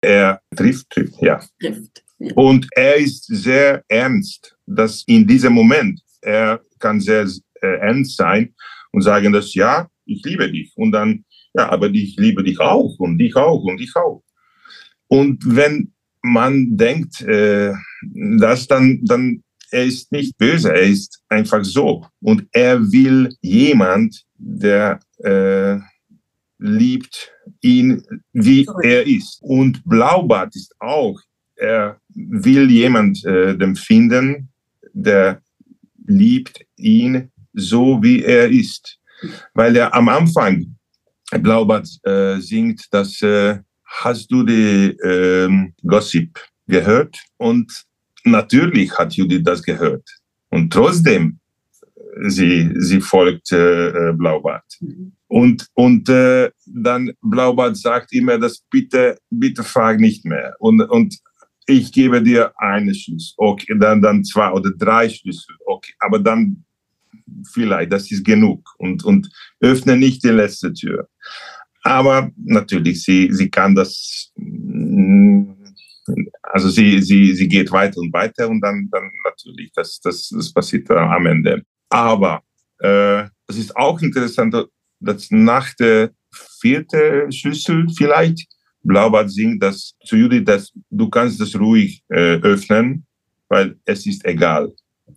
Er 0.00 0.40
trifft, 0.54 0.90
trifft, 0.90 1.20
ja. 1.22 1.40
Trifft. 1.60 2.04
Ja. 2.18 2.32
Und 2.34 2.68
er 2.72 2.96
ist 2.96 3.24
sehr 3.26 3.82
ernst, 3.88 4.56
dass 4.66 5.02
in 5.06 5.26
diesem 5.26 5.52
Moment 5.52 6.00
er 6.20 6.60
kann 6.78 7.00
sehr 7.00 7.26
äh, 7.60 7.66
ernst 7.78 8.16
sein 8.16 8.54
und 8.92 9.02
sagen, 9.02 9.32
dass 9.32 9.54
ja, 9.54 9.88
ich 10.04 10.22
liebe 10.24 10.50
dich. 10.50 10.72
Und 10.76 10.92
dann, 10.92 11.24
ja, 11.54 11.70
aber 11.70 11.90
ich 11.90 12.16
liebe 12.16 12.42
dich 12.42 12.60
auch 12.60 12.98
und 12.98 13.18
dich 13.18 13.36
auch 13.36 13.62
und 13.62 13.80
ich 13.80 13.94
auch. 13.96 14.22
Und 15.08 15.44
wenn 15.44 15.92
man 16.22 16.76
denkt, 16.76 17.20
äh, 17.22 17.72
dass 18.38 18.66
dann, 18.66 19.00
dann, 19.04 19.42
er 19.70 19.84
ist 19.84 20.12
nicht 20.12 20.36
böse, 20.36 20.72
er 20.72 20.82
ist 20.82 21.22
einfach 21.28 21.64
so. 21.64 22.06
Und 22.20 22.46
er 22.52 22.80
will 22.92 23.34
jemand, 23.40 24.22
der 24.36 25.00
äh, 25.18 25.78
liebt 26.58 27.32
ihn, 27.60 28.02
wie 28.32 28.66
er 28.82 29.06
ist. 29.06 29.38
Und 29.42 29.82
Blaubart 29.84 30.54
ist 30.54 30.74
auch, 30.78 31.18
er 31.56 31.98
will 32.14 32.70
jemand 32.70 33.24
äh, 33.24 33.56
dem 33.56 33.76
finden, 33.76 34.50
der 34.92 35.42
liebt 36.06 36.64
ihn 36.76 37.30
so, 37.54 38.02
wie 38.02 38.22
er 38.22 38.50
ist 38.50 38.98
weil 39.54 39.76
er 39.76 39.94
am 39.94 40.08
Anfang 40.08 40.76
Blaubart 41.40 41.88
äh, 42.04 42.38
singt, 42.38 42.86
dass 42.90 43.22
äh, 43.22 43.58
hast 43.84 44.30
du 44.30 44.42
die 44.42 44.96
äh, 45.02 45.48
Gossip 45.86 46.38
gehört? 46.66 47.16
Und 47.38 47.84
natürlich 48.24 48.96
hat 48.98 49.14
Judith 49.14 49.42
das 49.44 49.62
gehört. 49.62 50.08
Und 50.50 50.72
trotzdem, 50.72 51.38
äh, 51.84 52.28
sie, 52.28 52.70
sie 52.76 53.00
folgt 53.00 53.52
äh, 53.52 53.88
äh, 53.88 54.12
Blaubart. 54.12 54.66
Mhm. 54.80 55.12
Und, 55.28 55.66
und 55.74 56.08
äh, 56.10 56.50
dann 56.66 57.12
Blaubart 57.22 57.76
sagt 57.76 58.12
immer, 58.12 58.38
dass 58.38 58.62
bitte, 58.70 59.16
bitte 59.30 59.62
frag 59.62 59.98
nicht 59.98 60.26
mehr. 60.26 60.54
Und, 60.58 60.82
und 60.82 61.18
ich 61.66 61.90
gebe 61.92 62.22
dir 62.22 62.52
einen 62.58 62.94
Schlüssel, 62.94 63.34
okay, 63.38 63.74
dann, 63.78 64.02
dann 64.02 64.24
zwei 64.24 64.50
oder 64.50 64.70
drei 64.76 65.08
Schlüssel, 65.08 65.56
okay, 65.64 65.92
aber 66.00 66.18
dann 66.18 66.64
vielleicht, 67.52 67.92
das 67.92 68.10
ist 68.10 68.24
genug 68.24 68.68
und, 68.78 69.04
und 69.04 69.28
öffne 69.60 69.96
nicht 69.96 70.24
die 70.24 70.28
letzte 70.28 70.72
Tür. 70.72 71.08
Aber 71.82 72.30
natürlich, 72.36 73.02
sie, 73.02 73.28
sie 73.32 73.50
kann 73.50 73.74
das, 73.74 74.30
mm, 74.36 75.52
also 76.42 76.68
sie, 76.68 77.02
sie, 77.02 77.34
sie 77.34 77.48
geht 77.48 77.70
weiter 77.72 78.00
und 78.00 78.12
weiter 78.12 78.48
und 78.48 78.60
dann, 78.60 78.88
dann 78.90 79.10
natürlich, 79.24 79.72
das, 79.74 80.00
das, 80.00 80.28
das 80.28 80.52
passiert 80.52 80.90
am 80.90 81.26
Ende. 81.26 81.62
Aber 81.88 82.42
äh, 82.78 83.24
es 83.48 83.58
ist 83.58 83.76
auch 83.76 84.00
interessant, 84.00 84.54
dass 85.00 85.30
nach 85.30 85.74
der 85.74 86.10
vierten 86.60 87.30
Schlüssel 87.32 87.86
vielleicht 87.96 88.46
Blaubart 88.82 89.30
singt 89.30 89.62
dass 89.62 89.94
zu 90.04 90.16
Judith, 90.16 90.44
dass 90.44 90.72
du 90.90 91.08
kannst 91.08 91.40
das 91.40 91.58
ruhig 91.58 92.02
äh, 92.08 92.40
öffnen, 92.40 93.06
weil 93.48 93.78
es 93.84 94.06
ist 94.06 94.24
egal 94.24 94.72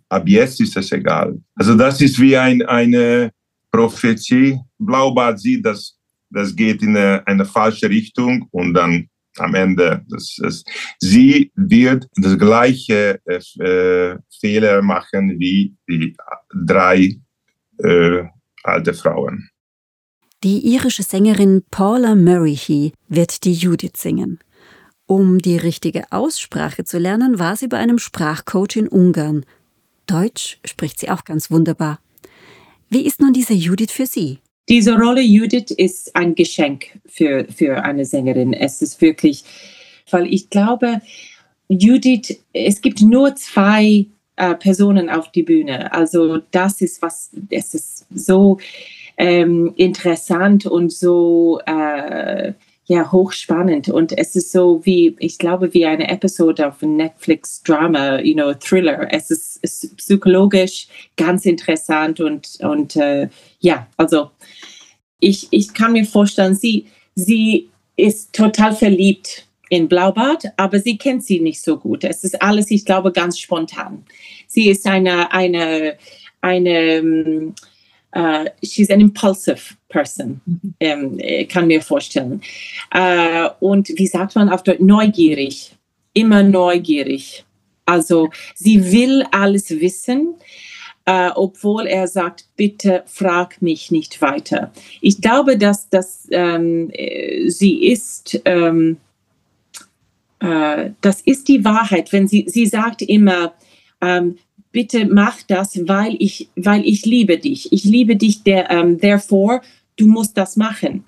ab 0.09 0.27
jetzt 0.27 0.59
ist 0.61 0.77
es 0.77 0.91
egal. 0.91 1.37
Also 1.55 1.75
das 1.75 2.01
ist 2.01 2.19
wie 2.19 2.35
ein, 2.37 2.61
eine 2.63 3.31
Prophezie. 3.71 4.59
Blaubart 4.77 5.39
sieht, 5.39 5.65
dass 5.65 5.97
das 6.29 6.55
geht 6.55 6.81
in 6.81 6.97
eine, 6.97 7.25
eine 7.27 7.45
falsche 7.45 7.89
Richtung 7.89 8.47
und 8.51 8.73
dann 8.73 9.07
am 9.37 9.53
Ende, 9.53 10.03
das, 10.07 10.37
das, 10.41 10.63
sie 10.99 11.51
wird 11.55 12.07
das 12.15 12.37
gleiche 12.37 13.19
äh, 13.25 14.15
Fehler 14.39 14.81
machen 14.81 15.37
wie 15.39 15.75
die 15.89 16.15
drei 16.53 17.17
äh, 17.79 18.23
alte 18.63 18.93
Frauen. 18.93 19.49
Die 20.43 20.59
irische 20.73 21.03
Sängerin 21.03 21.63
Paula 21.71 22.15
Murray 22.15 22.93
wird 23.07 23.43
die 23.43 23.53
Judith 23.53 23.97
singen. 23.97 24.39
Um 25.07 25.39
die 25.39 25.57
richtige 25.57 26.11
Aussprache 26.11 26.83
zu 26.83 26.97
lernen, 26.97 27.37
war 27.39 27.55
sie 27.55 27.67
bei 27.67 27.77
einem 27.77 27.99
Sprachcoach 27.99 28.75
in 28.75 28.87
Ungarn 28.87 29.45
Deutsch 30.05 30.59
spricht 30.65 31.00
sie 31.00 31.09
auch 31.09 31.24
ganz 31.24 31.51
wunderbar. 31.51 32.00
Wie 32.89 33.05
ist 33.05 33.19
nun 33.19 33.33
diese 33.33 33.53
Judith 33.53 33.91
für 33.91 34.05
Sie? 34.05 34.39
Diese 34.69 34.95
Rolle 34.95 35.21
Judith 35.21 35.71
ist 35.71 36.15
ein 36.15 36.33
Geschenk 36.33 37.00
für, 37.05 37.45
für 37.45 37.83
eine 37.83 38.05
Sängerin. 38.05 38.53
Es 38.53 38.81
ist 38.81 39.01
wirklich, 39.01 39.43
weil 40.09 40.31
ich 40.33 40.50
glaube, 40.50 41.01
Judith, 41.67 42.39
es 42.53 42.81
gibt 42.81 43.01
nur 43.01 43.35
zwei 43.35 44.07
äh, 44.38 44.55
Personen 44.55 45.09
auf 45.09 45.31
die 45.31 45.43
Bühne. 45.43 45.93
Also 45.93 46.39
das 46.51 46.81
ist 46.81 47.01
was, 47.01 47.31
es 47.50 47.74
ist 47.74 48.05
so 48.13 48.59
ähm, 49.17 49.74
interessant 49.75 50.65
und 50.65 50.91
so 50.91 51.59
äh, 51.65 52.53
ja 52.87 53.11
hochspannend 53.11 53.89
und 53.89 54.17
es 54.17 54.35
ist 54.35 54.51
so 54.51 54.85
wie 54.85 55.15
ich 55.19 55.37
glaube 55.37 55.73
wie 55.73 55.85
eine 55.85 56.07
Episode 56.07 56.67
auf 56.67 56.81
Netflix 56.81 57.63
Drama, 57.63 58.19
you 58.19 58.33
know, 58.33 58.53
Thriller. 58.53 59.07
Es 59.11 59.31
ist, 59.31 59.57
ist 59.63 59.97
psychologisch 59.97 60.87
ganz 61.17 61.45
interessant 61.45 62.19
und 62.19 62.57
und 62.61 62.95
äh, 62.95 63.29
ja, 63.59 63.87
also 63.97 64.29
ich 65.19 65.47
ich 65.51 65.73
kann 65.73 65.93
mir 65.93 66.05
vorstellen, 66.05 66.55
sie 66.55 66.85
sie 67.15 67.69
ist 67.97 68.33
total 68.33 68.75
verliebt 68.75 69.47
in 69.69 69.87
Blaubart, 69.87 70.45
aber 70.57 70.79
sie 70.79 70.97
kennt 70.97 71.23
sie 71.23 71.39
nicht 71.39 71.61
so 71.61 71.77
gut. 71.77 72.03
Es 72.03 72.23
ist 72.23 72.39
alles, 72.41 72.69
ich 72.69 72.85
glaube, 72.85 73.11
ganz 73.11 73.39
spontan. 73.39 74.05
Sie 74.47 74.69
ist 74.69 74.85
eine 74.85 75.31
eine 75.31 75.97
eine 76.41 77.53
uh, 78.15 78.45
she's 78.63 78.91
an 78.91 79.01
impulsive 79.01 79.75
person, 79.95 80.41
ähm, 80.81 81.17
kann 81.47 81.67
mir 81.67 81.81
vorstellen. 81.81 82.41
Äh, 82.91 83.47
und 83.61 83.87
wie 83.95 84.07
sagt 84.07 84.35
man 84.35 84.49
auf 84.49 84.61
Deutsch? 84.61 84.81
Neugierig, 84.81 85.71
immer 86.11 86.43
neugierig. 86.43 87.45
Also 87.85 88.29
sie 88.55 88.91
will 88.91 89.23
alles 89.31 89.69
wissen, 89.69 90.35
äh, 91.05 91.29
obwohl 91.33 91.87
er 91.87 92.09
sagt, 92.09 92.45
bitte 92.57 93.03
frag 93.05 93.61
mich 93.61 93.89
nicht 93.89 94.21
weiter. 94.21 94.73
Ich 94.99 95.21
glaube, 95.21 95.57
dass, 95.57 95.87
dass 95.89 96.27
ähm, 96.31 96.91
sie 97.47 97.85
ist, 97.87 98.41
ähm, 98.43 98.97
äh, 100.39 100.89
das 100.99 101.21
ist 101.21 101.47
die 101.47 101.63
Wahrheit, 101.63 102.11
wenn 102.11 102.27
sie, 102.27 102.43
sie 102.49 102.65
sagt 102.65 103.01
immer, 103.01 103.53
ähm, 104.01 104.37
bitte 104.73 105.05
mach 105.05 105.41
das, 105.43 105.87
weil 105.87 106.17
ich, 106.19 106.49
weil 106.57 106.85
ich 106.85 107.05
liebe 107.05 107.37
dich. 107.37 107.71
Ich 107.71 107.85
liebe 107.85 108.17
dich, 108.17 108.43
der, 108.43 108.69
ähm, 108.69 108.99
therefore, 108.99 109.61
du 109.97 110.07
musst 110.07 110.37
das 110.37 110.55
machen. 110.55 111.03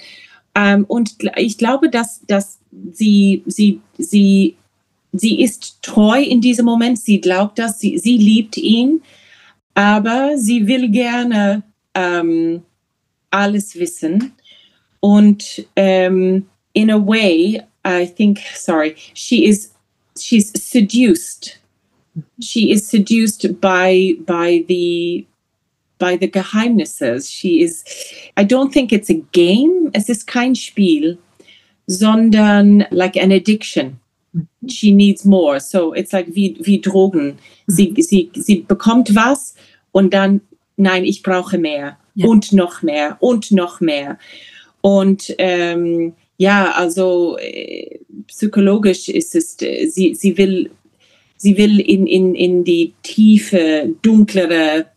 Ähm, 0.56 0.86
und 0.88 1.17
ich 1.36 1.58
glaube, 1.58 1.89
dass, 1.89 2.22
dass 2.27 2.60
sie, 2.91 3.44
sie, 3.46 3.82
sie, 3.98 4.56
sie 5.12 5.41
ist 5.41 5.79
treu 5.82 6.22
in 6.22 6.41
diesem 6.41 6.65
Moment. 6.65 7.00
Sie 7.00 7.22
glaubt 7.22 7.60
das, 7.60 7.79
sie, 7.79 7.98
sie 7.98 8.17
liebt 8.17 8.58
ihn, 8.58 9.01
aber 9.74 10.38
sie 10.38 10.67
will 10.67 10.89
gerne 10.89 11.63
ähm, 11.94 12.63
alles 13.29 13.75
wissen. 13.77 14.34
Und 15.00 15.67
um, 15.77 16.46
in 16.74 16.89
a 16.89 16.98
way, 16.98 17.62
I 17.86 18.08
think, 18.08 18.39
sorry, 18.56 18.96
she 19.13 19.46
is, 19.46 19.72
she's 20.17 20.51
seduced 20.56 21.60
she 22.41 22.72
is 22.72 22.88
seduced 22.88 23.60
by 23.62 24.13
by 24.25 24.63
the 24.67 25.25
by 25.98 26.18
the 26.18 26.27
Geheimnisses. 26.27 27.32
She 27.32 27.62
is, 27.62 27.84
I 28.36 28.44
don't 28.44 28.74
think 28.74 28.92
it's 28.92 29.10
a 29.10 29.22
game, 29.32 29.89
es 29.94 30.10
ist 30.10 30.27
kein 30.27 30.56
Spiel, 30.56 31.18
sondern 31.88 32.86
like 32.92 33.16
an 33.16 33.32
addiction. 33.32 34.00
She 34.68 34.92
needs 34.92 35.25
more. 35.25 35.60
So 35.60 35.94
it's 35.94 36.13
like 36.13 36.27
wie, 36.36 36.58
wie 36.60 36.80
Drogen. 36.80 37.38
Sie, 37.68 37.94
sie, 37.98 38.30
sie 38.36 38.62
bekommt 38.62 39.16
was 39.16 39.55
und 39.92 40.14
dann, 40.14 40.42
nein, 40.75 41.05
ich 41.05 41.24
brauche 41.24 41.57
mehr 41.57 41.98
ja. 42.16 42.27
und 42.27 42.53
noch 42.53 42.81
mehr 42.81 43.18
und 43.20 43.51
noch 43.51 43.79
mehr. 43.81 44.20
Und 44.81 45.33
ähm, 45.38 46.14
ja, 46.38 46.72
also 46.74 47.38
äh, 47.40 48.00
psychologisch 48.27 49.10
ist 49.10 49.33
es, 49.33 49.60
äh, 49.62 49.88
sie, 49.88 50.14
sie 50.14 50.38
will 50.38 50.70
sie 51.38 51.57
will 51.57 51.79
in, 51.79 52.07
in, 52.07 52.36
in 52.36 52.64
die 52.64 52.94
tiefe, 53.03 53.94
dunklere 54.01 54.88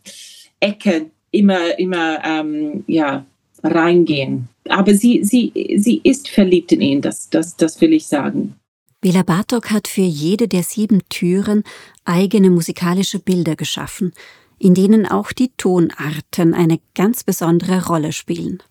Ecke 0.61 1.11
immer, 1.31 1.77
immer 1.77 2.23
ähm, 2.23 2.85
ja, 2.87 3.25
reingehen. 3.63 4.47
Aber 4.69 4.93
sie, 4.93 5.23
sie, 5.23 5.51
sie 5.77 5.99
ist 6.03 6.29
verliebt 6.29 6.71
in 6.71 6.81
ihn, 6.81 7.01
das, 7.01 7.29
das, 7.29 7.57
das 7.57 7.81
will 7.81 7.93
ich 7.93 8.07
sagen. 8.07 8.55
Bela 9.01 9.23
Bartok 9.23 9.71
hat 9.71 9.87
für 9.87 10.01
jede 10.01 10.47
der 10.47 10.63
sieben 10.63 11.01
Türen 11.09 11.63
eigene 12.05 12.51
musikalische 12.51 13.19
Bilder 13.19 13.55
geschaffen, 13.55 14.13
in 14.59 14.75
denen 14.75 15.07
auch 15.07 15.31
die 15.31 15.51
Tonarten 15.57 16.53
eine 16.53 16.79
ganz 16.93 17.23
besondere 17.23 17.87
Rolle 17.87 18.11
spielen. 18.11 18.61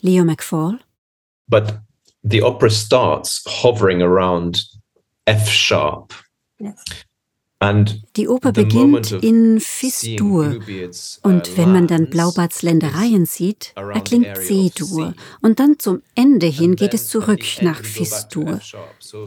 Leo 0.00 0.24
McFall. 0.24 0.78
But 1.48 1.80
the 2.22 2.42
opera 2.42 2.70
starts 2.70 3.42
hovering 3.46 4.00
around 4.00 4.64
F 5.26 5.50
sharp. 5.50 6.14
Die 8.16 8.28
Oper 8.28 8.52
beginnt 8.52 9.12
in 9.12 9.58
Fis-Dur 9.58 10.58
und 11.22 11.48
uh, 11.48 11.56
wenn 11.56 11.72
man 11.72 11.86
dann 11.86 12.10
Blaubarts 12.10 12.62
Ländereien 12.62 13.24
sieht, 13.24 13.72
erklingt 13.74 14.36
C-Dur 14.36 15.14
und 15.40 15.60
dann 15.60 15.78
zum 15.78 16.02
Ende 16.14 16.46
hin 16.46 16.76
geht 16.76 16.92
es 16.92 17.08
zurück 17.08 17.42
nach 17.62 17.82
Fis-Dur. 17.82 18.60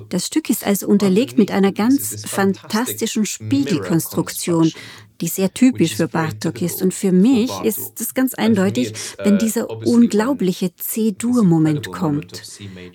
Das 0.10 0.28
Stück 0.28 0.52
ist 0.52 0.68
also 0.68 0.88
unterlegt 0.88 1.40
mit 1.40 1.52
einer 1.52 1.72
ganz 1.72 2.26
fantastischen 2.28 3.26
Spiegelkonstruktion, 3.26 4.72
die 5.22 5.28
sehr 5.28 5.54
typisch 5.54 5.96
für 5.96 6.08
Bartok 6.08 6.62
ist. 6.62 6.82
Und 6.82 6.94
für 6.94 7.12
mich 7.12 7.52
ist 7.64 8.00
es 8.00 8.14
ganz 8.14 8.34
eindeutig, 8.34 8.94
wenn 9.24 9.38
dieser 9.38 9.70
unglaubliche 9.70 10.76
C-Dur-Moment 10.76 11.92
kommt, 11.92 12.44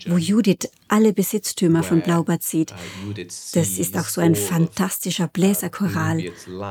wo 0.07 0.17
Judith 0.17 0.69
alle 0.87 1.13
Besitztümer 1.13 1.83
von 1.83 2.01
Blaubart 2.01 2.43
sieht. 2.43 2.73
Das 3.53 3.69
ist 3.77 3.97
auch 3.97 4.07
so 4.07 4.21
ein 4.21 4.35
fantastischer 4.35 5.27
Bläserchoral. 5.27 6.23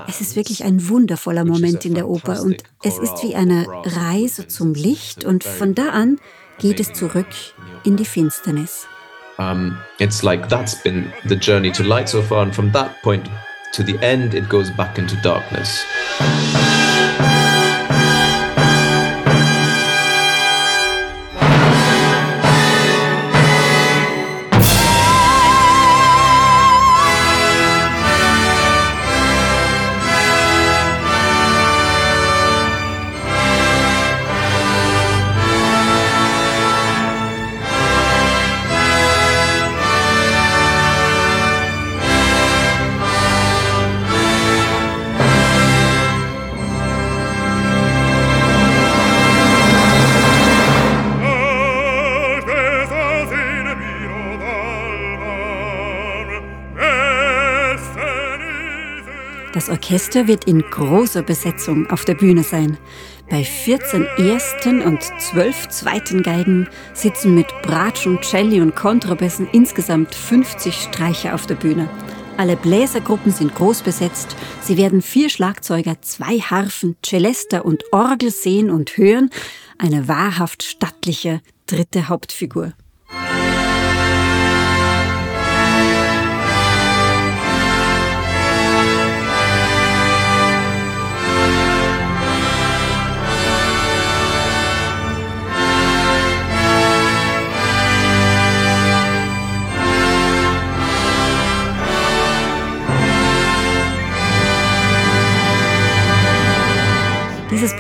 Es 0.09 0.21
ist 0.21 0.37
wirklich 0.37 0.65
ein 0.65 0.88
wundervoller 0.88 1.45
Moment 1.45 1.85
in 1.85 1.95
der 1.95 2.09
Oper 2.09 2.43
und 2.43 2.62
es 2.83 2.99
ist 2.99 3.23
wie 3.23 3.35
eine 3.35 3.67
Reise 3.69 4.49
zum 4.49 4.75
Licht 4.75 5.25
und 5.25 5.45
von 5.45 5.75
da 5.75 5.91
an 5.91 6.19
geht 6.59 6.81
es 6.81 6.93
zurück 6.93 7.27
in 7.85 7.97
die 7.97 8.05
Finsternis. 8.05 8.87
Um, 9.38 9.77
it's 9.99 10.23
like 10.23 10.49
that's 10.49 10.81
been 10.83 11.11
the 11.27 11.35
journey 11.35 11.73
to 11.73 11.83
light 11.83 12.09
so 12.09 12.21
far, 12.23 12.43
and 12.43 12.55
from 12.55 12.71
that 12.73 13.03
point 13.03 13.29
to 13.73 13.83
the 13.83 13.99
end, 14.03 14.35
it 14.35 14.49
goes 14.49 14.71
back 14.71 14.99
into 14.99 15.17
darkness. 15.17 15.85
Orchester 59.92 60.26
wird 60.26 60.46
in 60.46 60.62
großer 60.62 61.22
Besetzung 61.22 61.90
auf 61.90 62.07
der 62.07 62.14
Bühne 62.14 62.42
sein. 62.42 62.78
Bei 63.28 63.44
14 63.44 64.07
ersten 64.16 64.81
und 64.81 65.02
12 65.02 65.68
zweiten 65.68 66.22
Geigen 66.22 66.66
sitzen 66.94 67.35
mit 67.35 67.48
Bratschen, 67.61 68.18
Celli 68.22 68.62
und 68.62 68.74
Kontrabässen 68.74 69.46
insgesamt 69.52 70.14
50 70.14 70.74
Streicher 70.74 71.35
auf 71.35 71.46
der 71.46 71.57
Bühne. 71.57 71.90
Alle 72.38 72.57
Bläsergruppen 72.57 73.33
sind 73.33 73.55
groß 73.55 73.83
besetzt. 73.83 74.35
Sie 74.62 74.78
werden 74.78 75.02
vier 75.02 75.28
Schlagzeuger, 75.28 76.00
zwei 76.00 76.38
Harfen, 76.38 76.96
Celester 77.05 77.66
und 77.66 77.85
Orgel 77.92 78.31
sehen 78.31 78.70
und 78.70 78.96
hören. 78.96 79.28
Eine 79.76 80.09
wahrhaft 80.09 80.62
stattliche 80.62 81.42
dritte 81.66 82.09
Hauptfigur. 82.09 82.72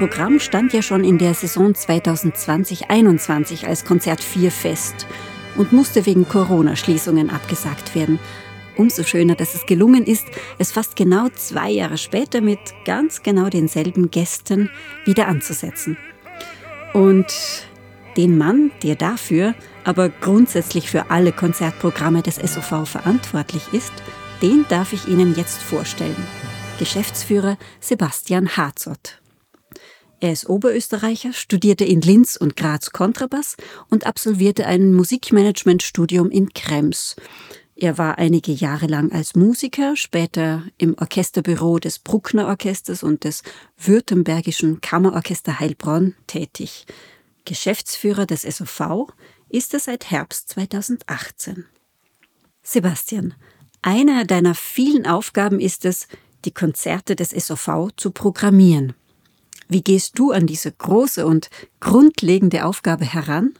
Programm 0.02 0.40
stand 0.40 0.72
ja 0.72 0.82
schon 0.82 1.04
in 1.04 1.16
der 1.16 1.32
Saison 1.32 1.74
2020-21 1.74 3.66
als 3.66 3.84
Konzert 3.84 4.20
4 4.20 4.50
fest 4.50 5.06
und 5.56 5.72
musste 5.72 6.06
wegen 6.06 6.26
Corona-Schließungen 6.26 7.30
abgesagt 7.30 7.94
werden. 7.94 8.18
Umso 8.76 9.04
schöner, 9.04 9.36
dass 9.36 9.54
es 9.54 9.64
gelungen 9.64 10.04
ist, 10.04 10.26
es 10.58 10.72
fast 10.72 10.96
genau 10.96 11.28
zwei 11.28 11.70
Jahre 11.70 11.98
später 11.98 12.40
mit 12.40 12.58
ganz 12.84 13.22
genau 13.22 13.48
denselben 13.48 14.10
Gästen 14.10 14.70
wieder 15.04 15.28
anzusetzen. 15.28 15.96
Und 16.92 17.32
den 18.16 18.36
Mann, 18.36 18.72
der 18.82 18.96
dafür, 18.96 19.54
aber 19.84 20.08
grundsätzlich 20.08 20.90
für 20.90 21.12
alle 21.12 21.30
Konzertprogramme 21.30 22.22
des 22.22 22.34
SOV 22.34 22.88
verantwortlich 22.88 23.62
ist, 23.70 23.92
den 24.42 24.66
darf 24.68 24.92
ich 24.92 25.06
Ihnen 25.06 25.36
jetzt 25.36 25.62
vorstellen. 25.62 26.26
Geschäftsführer 26.80 27.56
Sebastian 27.78 28.56
Harzott. 28.56 29.21
Er 30.22 30.30
ist 30.30 30.48
Oberösterreicher, 30.48 31.32
studierte 31.32 31.84
in 31.84 32.00
Linz 32.00 32.36
und 32.36 32.54
Graz 32.54 32.92
Kontrabass 32.92 33.56
und 33.90 34.06
absolvierte 34.06 34.66
ein 34.66 34.94
Musikmanagementstudium 34.94 36.30
in 36.30 36.50
Krems. 36.54 37.16
Er 37.74 37.98
war 37.98 38.18
einige 38.18 38.52
Jahre 38.52 38.86
lang 38.86 39.10
als 39.10 39.34
Musiker, 39.34 39.96
später 39.96 40.62
im 40.78 40.94
Orchesterbüro 40.96 41.80
des 41.80 41.98
Bruckner 41.98 42.46
Orchesters 42.46 43.02
und 43.02 43.24
des 43.24 43.42
Württembergischen 43.76 44.80
Kammerorchester 44.80 45.58
Heilbronn 45.58 46.14
tätig. 46.28 46.86
Geschäftsführer 47.44 48.24
des 48.24 48.42
SOV 48.42 49.08
ist 49.48 49.74
er 49.74 49.80
seit 49.80 50.12
Herbst 50.12 50.50
2018. 50.50 51.64
Sebastian, 52.62 53.34
eine 53.82 54.24
deiner 54.24 54.54
vielen 54.54 55.04
Aufgaben 55.04 55.58
ist 55.58 55.84
es, 55.84 56.06
die 56.44 56.54
Konzerte 56.54 57.16
des 57.16 57.30
SOV 57.30 57.88
zu 57.96 58.12
programmieren. 58.12 58.94
Wie 59.72 59.82
gehst 59.82 60.18
du 60.18 60.32
an 60.32 60.46
diese 60.46 60.70
große 60.70 61.24
und 61.24 61.48
grundlegende 61.80 62.66
Aufgabe 62.66 63.06
heran? 63.06 63.52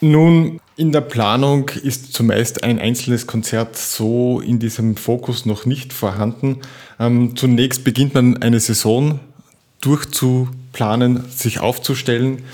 Nun, 0.00 0.60
in 0.76 0.92
der 0.92 1.02
Planung 1.02 1.68
ist 1.68 2.14
zumeist 2.14 2.64
ein 2.64 2.78
einzelnes 2.78 3.26
Konzert 3.26 3.76
so 3.76 4.40
in 4.40 4.58
diesem 4.58 4.96
Fokus 4.96 5.44
noch 5.44 5.66
nicht 5.66 5.92
vorhanden. 5.92 6.60
Ähm, 6.98 7.36
zunächst 7.36 7.84
beginnt 7.84 8.14
man 8.14 8.38
eine 8.42 8.60
Saison 8.60 9.20
durchzuplanen, 9.82 11.28
sich 11.28 11.60
aufzustellen. 11.60 12.44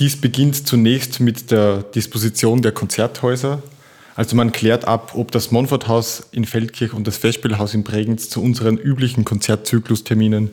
Dies 0.00 0.20
beginnt 0.20 0.66
zunächst 0.66 1.20
mit 1.20 1.52
der 1.52 1.84
Disposition 1.84 2.62
der 2.62 2.72
Konzerthäuser. 2.72 3.62
Also 4.16 4.34
man 4.34 4.50
klärt 4.50 4.86
ab, 4.86 5.12
ob 5.14 5.30
das 5.30 5.52
Monforthaus 5.52 6.28
in 6.32 6.44
Feldkirch 6.44 6.92
und 6.94 7.06
das 7.06 7.16
Festspielhaus 7.16 7.74
in 7.74 7.84
Bregenz 7.84 8.28
zu 8.28 8.42
unseren 8.42 8.76
üblichen 8.76 9.24
Konzertzyklusterminen 9.24 10.50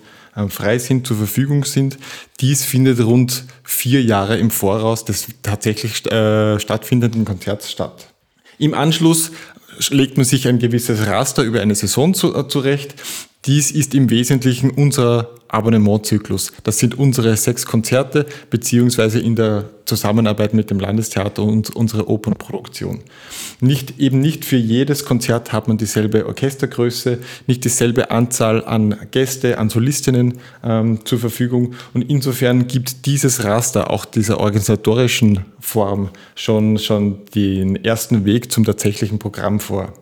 frei 0.50 0.78
sind, 0.78 1.08
zur 1.08 1.18
Verfügung 1.18 1.66
sind. 1.66 1.98
Dies 2.40 2.64
findet 2.64 3.00
rund 3.00 3.44
vier 3.64 4.04
Jahre 4.04 4.38
im 4.38 4.52
Voraus 4.52 5.04
des 5.06 5.28
tatsächlich 5.42 6.06
äh, 6.12 6.60
stattfindenden 6.60 7.26
Konzerts 7.26 7.72
statt. 7.72 8.14
Im 8.60 8.74
Anschluss 8.74 9.32
legt 9.90 10.18
man 10.18 10.26
sich 10.26 10.48
ein 10.48 10.60
gewisses 10.60 11.08
Raster 11.08 11.44
über 11.44 11.62
eine 11.62 11.76
Saison 11.76 12.14
zu, 12.14 12.36
äh, 12.36 12.48
zurecht. 12.48 12.96
Dies 13.46 13.72
ist 13.72 13.96
im 13.96 14.10
Wesentlichen 14.10 14.72
unser 14.72 15.30
Abonnementzyklus. 15.50 16.52
Das 16.64 16.80
sind 16.80 16.98
unsere 16.98 17.36
sechs 17.38 17.66
Konzerte, 17.66 18.26
beziehungsweise 18.50 19.20
in 19.20 19.36
der 19.36 19.70
Zusammenarbeit 19.86 20.54
mit 20.54 20.70
dem 20.70 20.80
Landestheater 20.80 21.44
und 21.44 21.74
unsere 21.76 22.10
Opernproduktion. 22.10 23.00
Nicht, 23.62 24.00
eben 24.00 24.20
nicht 24.20 24.44
für 24.44 24.58
jedes 24.58 25.06
Konzert 25.06 25.54
hat 25.54 25.68
man 25.68 25.78
dieselbe 25.78 26.26
Orchestergröße, 26.26 27.20
nicht 27.48 27.64
dieselbe 27.64 28.12
Anzahl 28.12 28.66
an 28.66 28.96
Gäste, 29.12 29.58
an 29.58 29.70
Solistinnen 29.70 30.40
ähm, 30.64 31.06
zur 31.06 31.20
Verfügung. 31.20 31.76
Und 31.94 32.02
insofern 32.10 32.68
gibt 32.68 33.06
dieses 33.06 33.46
Raster 33.46 33.90
auch 33.90 34.04
dieser 34.04 34.40
organisatorischen 34.40 35.46
Form 35.60 36.10
schon, 36.36 36.78
schon 36.78 37.26
den 37.34 37.78
ersten 37.84 38.26
Weg 38.26 38.52
zum 38.52 38.66
tatsächlichen 38.66 39.20
Programm 39.20 39.60
vor. 39.62 39.94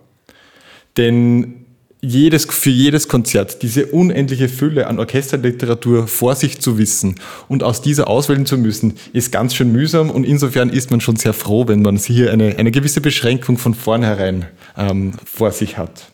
Denn 0.98 1.65
jedes, 2.06 2.46
für 2.46 2.70
jedes 2.70 3.08
Konzert 3.08 3.62
diese 3.62 3.88
unendliche 3.88 4.50
Fülle 4.50 4.88
an 4.88 5.00
Orchesterliteratur 5.00 6.08
vor 6.08 6.36
sich 6.36 6.60
zu 6.60 6.78
wissen 6.78 7.16
und 7.48 7.64
aus 7.64 7.82
dieser 7.82 8.08
auswählen 8.08 8.46
zu 8.46 8.58
müssen, 8.58 8.94
ist 9.14 9.32
ganz 9.32 9.56
schön 9.56 9.72
mühsam 9.72 10.10
und 10.10 10.24
insofern 10.24 10.70
ist 10.70 10.92
man 10.92 11.02
schon 11.02 11.16
sehr 11.16 11.34
froh, 11.34 11.68
wenn 11.68 11.82
man 11.82 11.98
hier 11.98 12.32
eine, 12.32 12.58
eine 12.58 12.72
gewisse 12.72 13.02
Beschränkung 13.02 13.58
von 13.58 13.74
vornherein 13.74 14.46
ähm, 14.78 15.14
vor 15.26 15.52
sich 15.52 15.78
hat. 15.78 16.12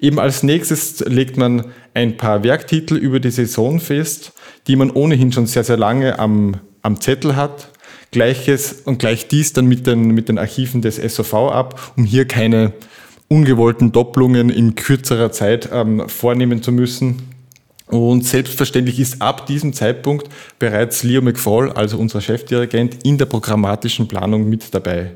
Eben 0.00 0.18
als 0.18 0.42
nächstes 0.42 1.00
legt 1.00 1.36
man 1.36 1.66
ein 1.94 2.16
paar 2.16 2.42
Werktitel 2.42 2.96
über 2.96 3.20
die 3.20 3.30
Saison 3.30 3.80
fest, 3.80 4.32
die 4.66 4.76
man 4.76 4.90
ohnehin 4.90 5.32
schon 5.32 5.46
sehr, 5.46 5.64
sehr 5.64 5.78
lange 5.78 6.18
am, 6.18 6.56
am 6.82 7.00
Zettel 7.00 7.36
hat. 7.36 7.70
Gleiches 8.12 8.82
und 8.84 8.98
gleich 8.98 9.28
dies 9.28 9.52
dann 9.52 9.66
mit 9.66 9.86
den, 9.86 10.08
mit 10.08 10.28
den 10.28 10.38
Archiven 10.38 10.80
des 10.80 10.96
SOV 10.96 11.34
ab, 11.34 11.92
um 11.96 12.04
hier 12.04 12.26
keine 12.26 12.72
ungewollten 13.28 13.92
Doppelungen 13.92 14.50
in 14.50 14.74
kürzerer 14.74 15.32
Zeit 15.32 15.68
ähm, 15.72 16.08
vornehmen 16.08 16.62
zu 16.62 16.72
müssen. 16.72 17.22
Und 17.86 18.24
selbstverständlich 18.24 18.98
ist 18.98 19.22
ab 19.22 19.46
diesem 19.46 19.72
Zeitpunkt 19.72 20.28
bereits 20.58 21.02
Leo 21.02 21.22
McFall, 21.22 21.70
also 21.70 21.98
unser 21.98 22.20
Chefdirigent, 22.20 23.04
in 23.04 23.16
der 23.16 23.26
programmatischen 23.26 24.08
Planung 24.08 24.48
mit 24.48 24.74
dabei. 24.74 25.12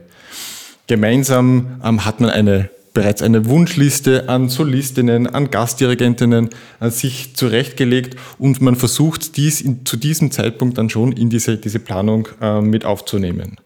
Gemeinsam 0.87 1.81
ähm, 1.85 2.05
hat 2.05 2.21
man 2.21 2.31
eine, 2.31 2.71
bereits 2.95 3.23
eine 3.23 3.47
Wunschliste 3.47 4.29
an 4.29 4.49
Solistinnen, 4.49 5.27
an 5.27 5.51
Gastdirigentinnen 5.51 6.51
äh, 6.81 6.91
sich 6.91 7.35
zurechtgelegt 7.35 8.17
und 8.39 8.61
man 8.61 8.77
versucht 8.77 9.37
dies 9.37 9.61
in, 9.61 9.85
zu 9.85 9.97
diesem 9.97 10.31
Zeitpunkt 10.31 10.79
dann 10.79 10.91
schon 10.91 11.13
in 11.13 11.29
diese, 11.31 11.57
diese 11.59 11.81
Planung 11.81 12.29
äh, 12.41 12.61
mit 12.61 12.85
aufzunehmen. 12.85 13.57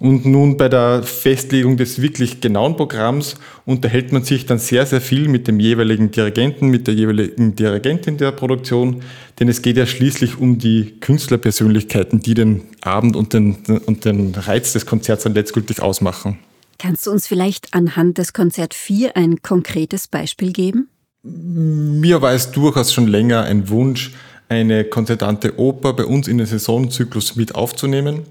Und 0.00 0.24
nun 0.24 0.56
bei 0.56 0.70
der 0.70 1.02
Festlegung 1.02 1.76
des 1.76 2.00
wirklich 2.00 2.40
genauen 2.40 2.74
Programms 2.74 3.34
unterhält 3.66 4.12
man 4.12 4.24
sich 4.24 4.46
dann 4.46 4.58
sehr, 4.58 4.86
sehr 4.86 5.02
viel 5.02 5.28
mit 5.28 5.46
dem 5.46 5.60
jeweiligen 5.60 6.10
Dirigenten, 6.10 6.68
mit 6.68 6.86
der 6.86 6.94
jeweiligen 6.94 7.54
Dirigentin 7.54 8.16
der 8.16 8.32
Produktion, 8.32 9.02
denn 9.38 9.48
es 9.48 9.60
geht 9.60 9.76
ja 9.76 9.84
schließlich 9.84 10.38
um 10.38 10.58
die 10.58 10.98
Künstlerpersönlichkeiten, 11.00 12.20
die 12.20 12.32
den 12.32 12.62
Abend 12.80 13.14
und 13.14 13.34
den, 13.34 13.56
und 13.84 14.06
den 14.06 14.34
Reiz 14.34 14.72
des 14.72 14.86
Konzerts 14.86 15.24
dann 15.24 15.34
letztgültig 15.34 15.82
ausmachen. 15.82 16.38
Kannst 16.78 17.06
du 17.06 17.10
uns 17.10 17.26
vielleicht 17.26 17.74
anhand 17.74 18.16
des 18.16 18.32
Konzert 18.32 18.72
4 18.72 19.18
ein 19.18 19.42
konkretes 19.42 20.08
Beispiel 20.08 20.52
geben? 20.52 20.88
Mir 21.22 22.22
war 22.22 22.32
es 22.32 22.50
durchaus 22.52 22.94
schon 22.94 23.06
länger 23.06 23.42
ein 23.42 23.68
Wunsch, 23.68 24.12
eine 24.48 24.84
konzertante 24.84 25.58
Oper 25.58 25.92
bei 25.92 26.06
uns 26.06 26.26
in 26.26 26.38
den 26.38 26.46
Saisonzyklus 26.46 27.36
mit 27.36 27.54
aufzunehmen. 27.54 28.22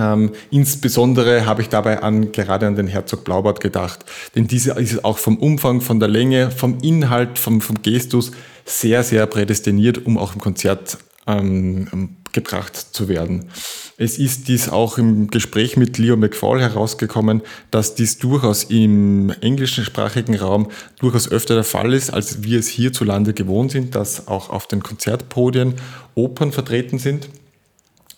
Ähm, 0.00 0.30
insbesondere 0.50 1.44
habe 1.44 1.60
ich 1.60 1.68
dabei 1.68 2.02
an, 2.02 2.32
gerade 2.32 2.66
an 2.66 2.74
den 2.74 2.86
Herzog 2.86 3.24
Blaubart 3.24 3.60
gedacht, 3.60 4.06
denn 4.34 4.46
diese 4.46 4.72
ist 4.72 5.04
auch 5.04 5.18
vom 5.18 5.36
Umfang, 5.36 5.82
von 5.82 6.00
der 6.00 6.08
Länge, 6.08 6.50
vom 6.50 6.78
Inhalt, 6.80 7.38
vom, 7.38 7.60
vom 7.60 7.82
Gestus 7.82 8.32
sehr, 8.64 9.02
sehr 9.02 9.26
prädestiniert, 9.26 10.06
um 10.06 10.16
auch 10.16 10.34
im 10.34 10.40
Konzert 10.40 10.96
ähm, 11.26 12.16
gebracht 12.32 12.76
zu 12.76 13.08
werden. 13.08 13.50
Es 13.98 14.16
ist 14.16 14.48
dies 14.48 14.70
auch 14.70 14.96
im 14.96 15.28
Gespräch 15.28 15.76
mit 15.76 15.98
Leo 15.98 16.16
McFall 16.16 16.62
herausgekommen, 16.62 17.42
dass 17.70 17.94
dies 17.94 18.16
durchaus 18.16 18.64
im 18.64 19.30
englischsprachigen 19.42 20.36
Raum 20.36 20.70
durchaus 20.98 21.30
öfter 21.30 21.56
der 21.56 21.64
Fall 21.64 21.92
ist, 21.92 22.10
als 22.10 22.42
wir 22.42 22.58
es 22.58 22.68
hierzulande 22.68 23.34
gewohnt 23.34 23.72
sind, 23.72 23.94
dass 23.94 24.28
auch 24.28 24.48
auf 24.48 24.66
den 24.66 24.82
Konzertpodien 24.82 25.74
Opern 26.14 26.52
vertreten 26.52 26.98
sind. 26.98 27.28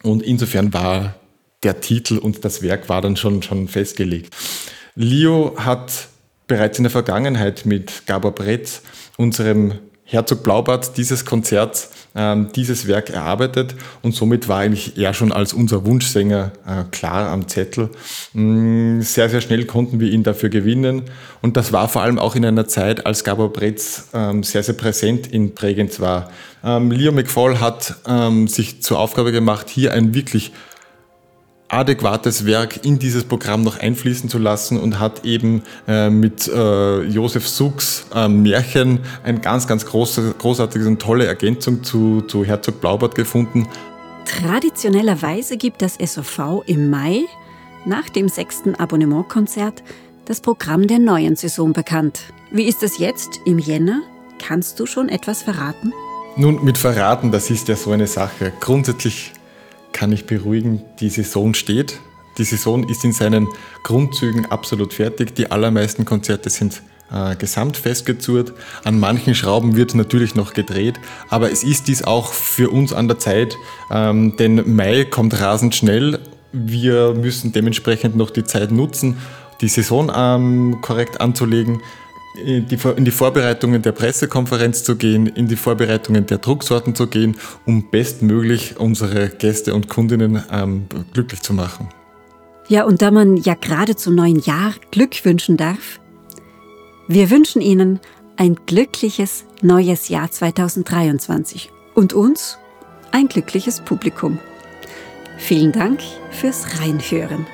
Und 0.05 0.23
insofern 0.23 0.73
war 0.73 1.15
der 1.63 1.81
Titel 1.81 2.19
und 2.19 2.45
das 2.45 2.63
Werk 2.63 2.89
war 2.89 3.01
dann 3.01 3.17
schon, 3.17 3.43
schon 3.43 3.69
festgelegt. 3.69 4.35
Leo 4.95 5.55
hat 5.57 6.09
bereits 6.47 6.79
in 6.79 6.85
der 6.85 6.91
Vergangenheit 6.91 7.65
mit 7.65 8.07
Gabor 8.07 8.35
Bretz, 8.35 8.83
unserem 9.17 9.79
Herzog 10.05 10.43
Blaubart, 10.43 10.99
dieses 10.99 11.25
Konzert, 11.25 11.89
ähm, 12.15 12.49
dieses 12.55 12.87
Werk 12.87 13.09
erarbeitet 13.09 13.75
und 14.03 14.15
somit 14.15 14.47
war 14.47 14.59
eigentlich 14.59 14.99
er 14.99 15.15
schon 15.15 15.33
als 15.33 15.55
unser 15.55 15.87
Wunschsänger 15.87 16.53
äh, 16.67 16.85
klar 16.91 17.31
am 17.31 17.49
Zettel. 17.49 17.89
Mm, 18.35 19.01
sehr, 19.01 19.31
sehr 19.31 19.41
schnell 19.41 19.65
konnten 19.65 20.01
wir 20.01 20.11
ihn 20.11 20.23
dafür 20.23 20.51
gewinnen 20.51 21.05
und 21.41 21.57
das 21.57 21.73
war 21.73 21.89
vor 21.89 22.03
allem 22.03 22.19
auch 22.19 22.37
in 22.37 22.45
einer 22.45 22.69
Zeit, 22.69 23.07
als 23.07 23.25
Gabor 23.25 23.55
Bretz 23.55 24.11
ähm, 24.13 24.43
sehr, 24.43 24.63
sehr 24.63 24.75
präsent 24.75 25.29
in 25.29 25.55
Bregenz 25.55 25.99
war. 26.01 26.31
Ähm, 26.63 26.91
Leo 26.91 27.13
McFall 27.13 27.61
hat 27.61 27.97
sich 28.47 28.83
zur 28.83 28.99
Aufgabe 28.99 29.33
gemacht, 29.33 29.69
hier 29.69 29.93
ein 29.93 30.15
wirklich 30.15 30.53
adäquates 31.73 32.45
Werk 32.45 32.85
in 32.85 32.99
dieses 32.99 33.25
Programm 33.25 33.63
noch 33.63 33.79
einfließen 33.79 34.29
zu 34.29 34.39
lassen 34.39 34.79
und 34.79 35.01
hat 35.01 35.25
eben 35.25 35.63
äh, 35.89 36.11
mit 36.11 36.47
äh, 36.47 37.03
Josef 37.03 37.49
Sux 37.49 38.07
äh, 38.15 38.29
Märchen 38.29 39.01
ein 39.25 39.41
ganz, 39.41 39.67
ganz 39.67 39.87
große, 39.87 40.35
großartiges 40.39 40.87
und 40.87 41.01
tolle 41.01 41.27
Ergänzung 41.27 41.83
zu, 41.83 42.21
zu 42.23 42.45
Herzog 42.45 42.81
Blaubart 42.81 43.15
gefunden. 43.15 43.67
Traditionellerweise 44.27 45.57
gibt 45.57 45.83
das 45.83 45.95
SOV 45.95 46.63
im 46.67 46.91
Mai 46.91 47.23
nach 47.87 48.09
dem 48.11 48.29
sechsten 48.29 48.75
Abonnementkonzert 48.75 49.83
das 50.27 50.41
Programm 50.41 50.87
der 50.87 50.99
neuen 50.99 51.37
Saison 51.37 51.73
bekannt. 51.73 52.21
Wie 52.51 52.65
ist 52.65 52.83
es 52.83 52.99
jetzt 52.99 53.41
im 53.45 53.59
Jänner? 53.59 54.03
Kannst 54.39 54.79
du 54.79 54.87
schon 54.87 55.09
etwas 55.09 55.43
verraten? 55.43 55.93
Nun, 56.37 56.63
mit 56.65 56.79
Verraten, 56.79 57.33
das 57.33 57.51
ist 57.51 57.69
ja 57.69 57.77
so 57.77 57.91
eine 57.91 58.07
Sache. 58.07 58.53
Grundsätzlich 58.61 59.33
kann 59.93 60.13
ich 60.13 60.27
beruhigen, 60.27 60.83
die 61.01 61.09
Saison 61.09 61.55
steht. 61.55 62.01
Die 62.39 62.45
Saison 62.45 62.89
ist 62.89 63.05
in 63.05 63.13
seinen 63.13 63.47
Grundzügen 63.83 64.47
absolut 64.47 64.95
fertig. 64.95 65.35
Die 65.35 65.51
allermeisten 65.51 66.05
Konzerte 66.05 66.49
sind 66.51 66.83
äh, 67.13 67.37
gesamt 67.37 67.77
festgezurrt. 67.77 68.53
An 68.85 68.99
manchen 68.99 69.35
Schrauben 69.35 69.77
wird 69.77 69.95
natürlich 69.95 70.35
noch 70.35 70.55
gedreht, 70.55 70.99
aber 71.29 71.53
es 71.53 71.63
ist 71.63 71.89
dies 71.89 72.03
auch 72.05 72.33
für 72.33 72.71
uns 72.71 72.93
an 72.93 73.09
der 73.09 73.19
Zeit, 73.19 73.57
ähm, 73.91 74.37
denn 74.39 74.75
Mai 74.75 75.05
kommt 75.05 75.39
rasend 75.39 75.75
schnell. 75.75 76.21
Wir 76.53 77.13
müssen 77.15 77.53
dementsprechend 77.53 78.17
noch 78.17 78.31
die 78.31 78.45
Zeit 78.45 78.73
nutzen, 78.73 79.19
die 79.61 79.69
Saison 79.69 80.11
ähm, 80.15 80.79
korrekt 80.81 81.21
anzulegen 81.21 81.81
in 82.35 82.67
die, 82.67 82.79
in 82.97 83.05
die 83.05 83.11
Vorbereitungen 83.11 83.83
der 83.83 83.93
Pressekonferenz 83.93 84.85
zu 84.85 84.97
gehen, 84.97 85.27
in 85.27 85.49
die 85.49 85.57
Vorbereitungen 85.57 86.27
der 86.27 86.39
Drucksorten 86.39 86.95
zu 86.95 87.07
gehen, 87.07 87.37
um 87.67 87.91
bestmöglich 87.91 88.79
unsere 88.79 89.29
Gäste 89.29 89.75
und 89.75 89.89
Kundinnen 89.89 90.43
ähm, 90.51 90.87
glücklich 91.13 91.43
zu 91.43 91.53
machen. 91.53 91.89
Ja, 92.69 92.85
und 92.85 93.03
da 93.03 93.11
man 93.11 93.37
ja 93.37 93.55
gerade 93.55 93.97
zum 93.97 94.15
neuen 94.15 94.41
Jahr 94.41 94.73
Glück 94.91 95.25
wünschen 95.25 95.57
darf, 95.57 96.01
wir 97.09 97.31
wünschen 97.31 97.61
Ihnen 97.61 98.01
ein 98.37 98.57
glückliches 98.67 99.45
neues 99.61 100.09
Jahr 100.09 100.31
2023 100.31 101.71
und 101.95 102.13
uns 102.13 102.59
ein 103.11 103.29
glückliches 103.29 103.81
Publikum. 103.81 104.39
Vielen 105.37 105.73
Dank 105.73 106.01
fürs 106.31 106.81
Reinhören. 106.81 107.47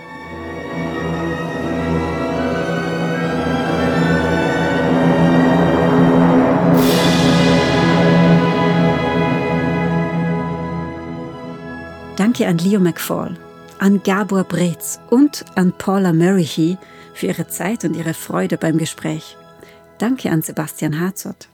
Danke 12.18 12.48
an 12.48 12.58
Leo 12.58 12.80
McFall, 12.80 13.36
an 13.78 14.02
Gabor 14.02 14.42
Breetz 14.42 14.98
und 15.08 15.44
an 15.54 15.72
Paula 15.78 16.12
Murray 16.12 16.76
für 17.14 17.26
ihre 17.26 17.46
Zeit 17.46 17.84
und 17.84 17.94
ihre 17.94 18.12
Freude 18.12 18.58
beim 18.58 18.76
Gespräch. 18.76 19.36
Danke 19.98 20.32
an 20.32 20.42
Sebastian 20.42 20.98
Harzott. 20.98 21.48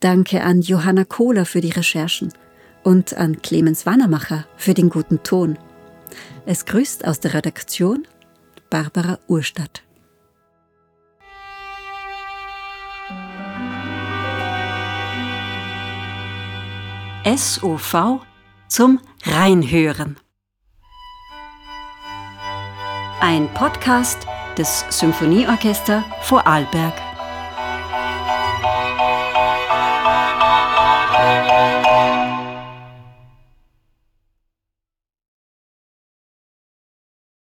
Danke 0.00 0.42
an 0.42 0.62
Johanna 0.62 1.04
Kohler 1.04 1.44
für 1.44 1.60
die 1.60 1.72
Recherchen 1.72 2.32
und 2.84 3.18
an 3.18 3.42
Clemens 3.42 3.84
Wannermacher 3.84 4.46
für 4.56 4.72
den 4.72 4.88
guten 4.88 5.22
Ton. 5.24 5.58
Es 6.46 6.64
grüßt 6.64 7.06
aus 7.06 7.20
der 7.20 7.34
Redaktion 7.34 8.08
Barbara 8.70 9.18
Urstadt. 9.28 9.82
SOV 17.26 18.22
zum 18.68 19.00
Reinhören. 19.24 20.16
Ein 23.20 23.48
Podcast 23.54 24.26
des 24.56 24.84
Symphonieorchester 24.90 26.04
Vorarlberg. 26.22 26.94
Musik 31.18 32.27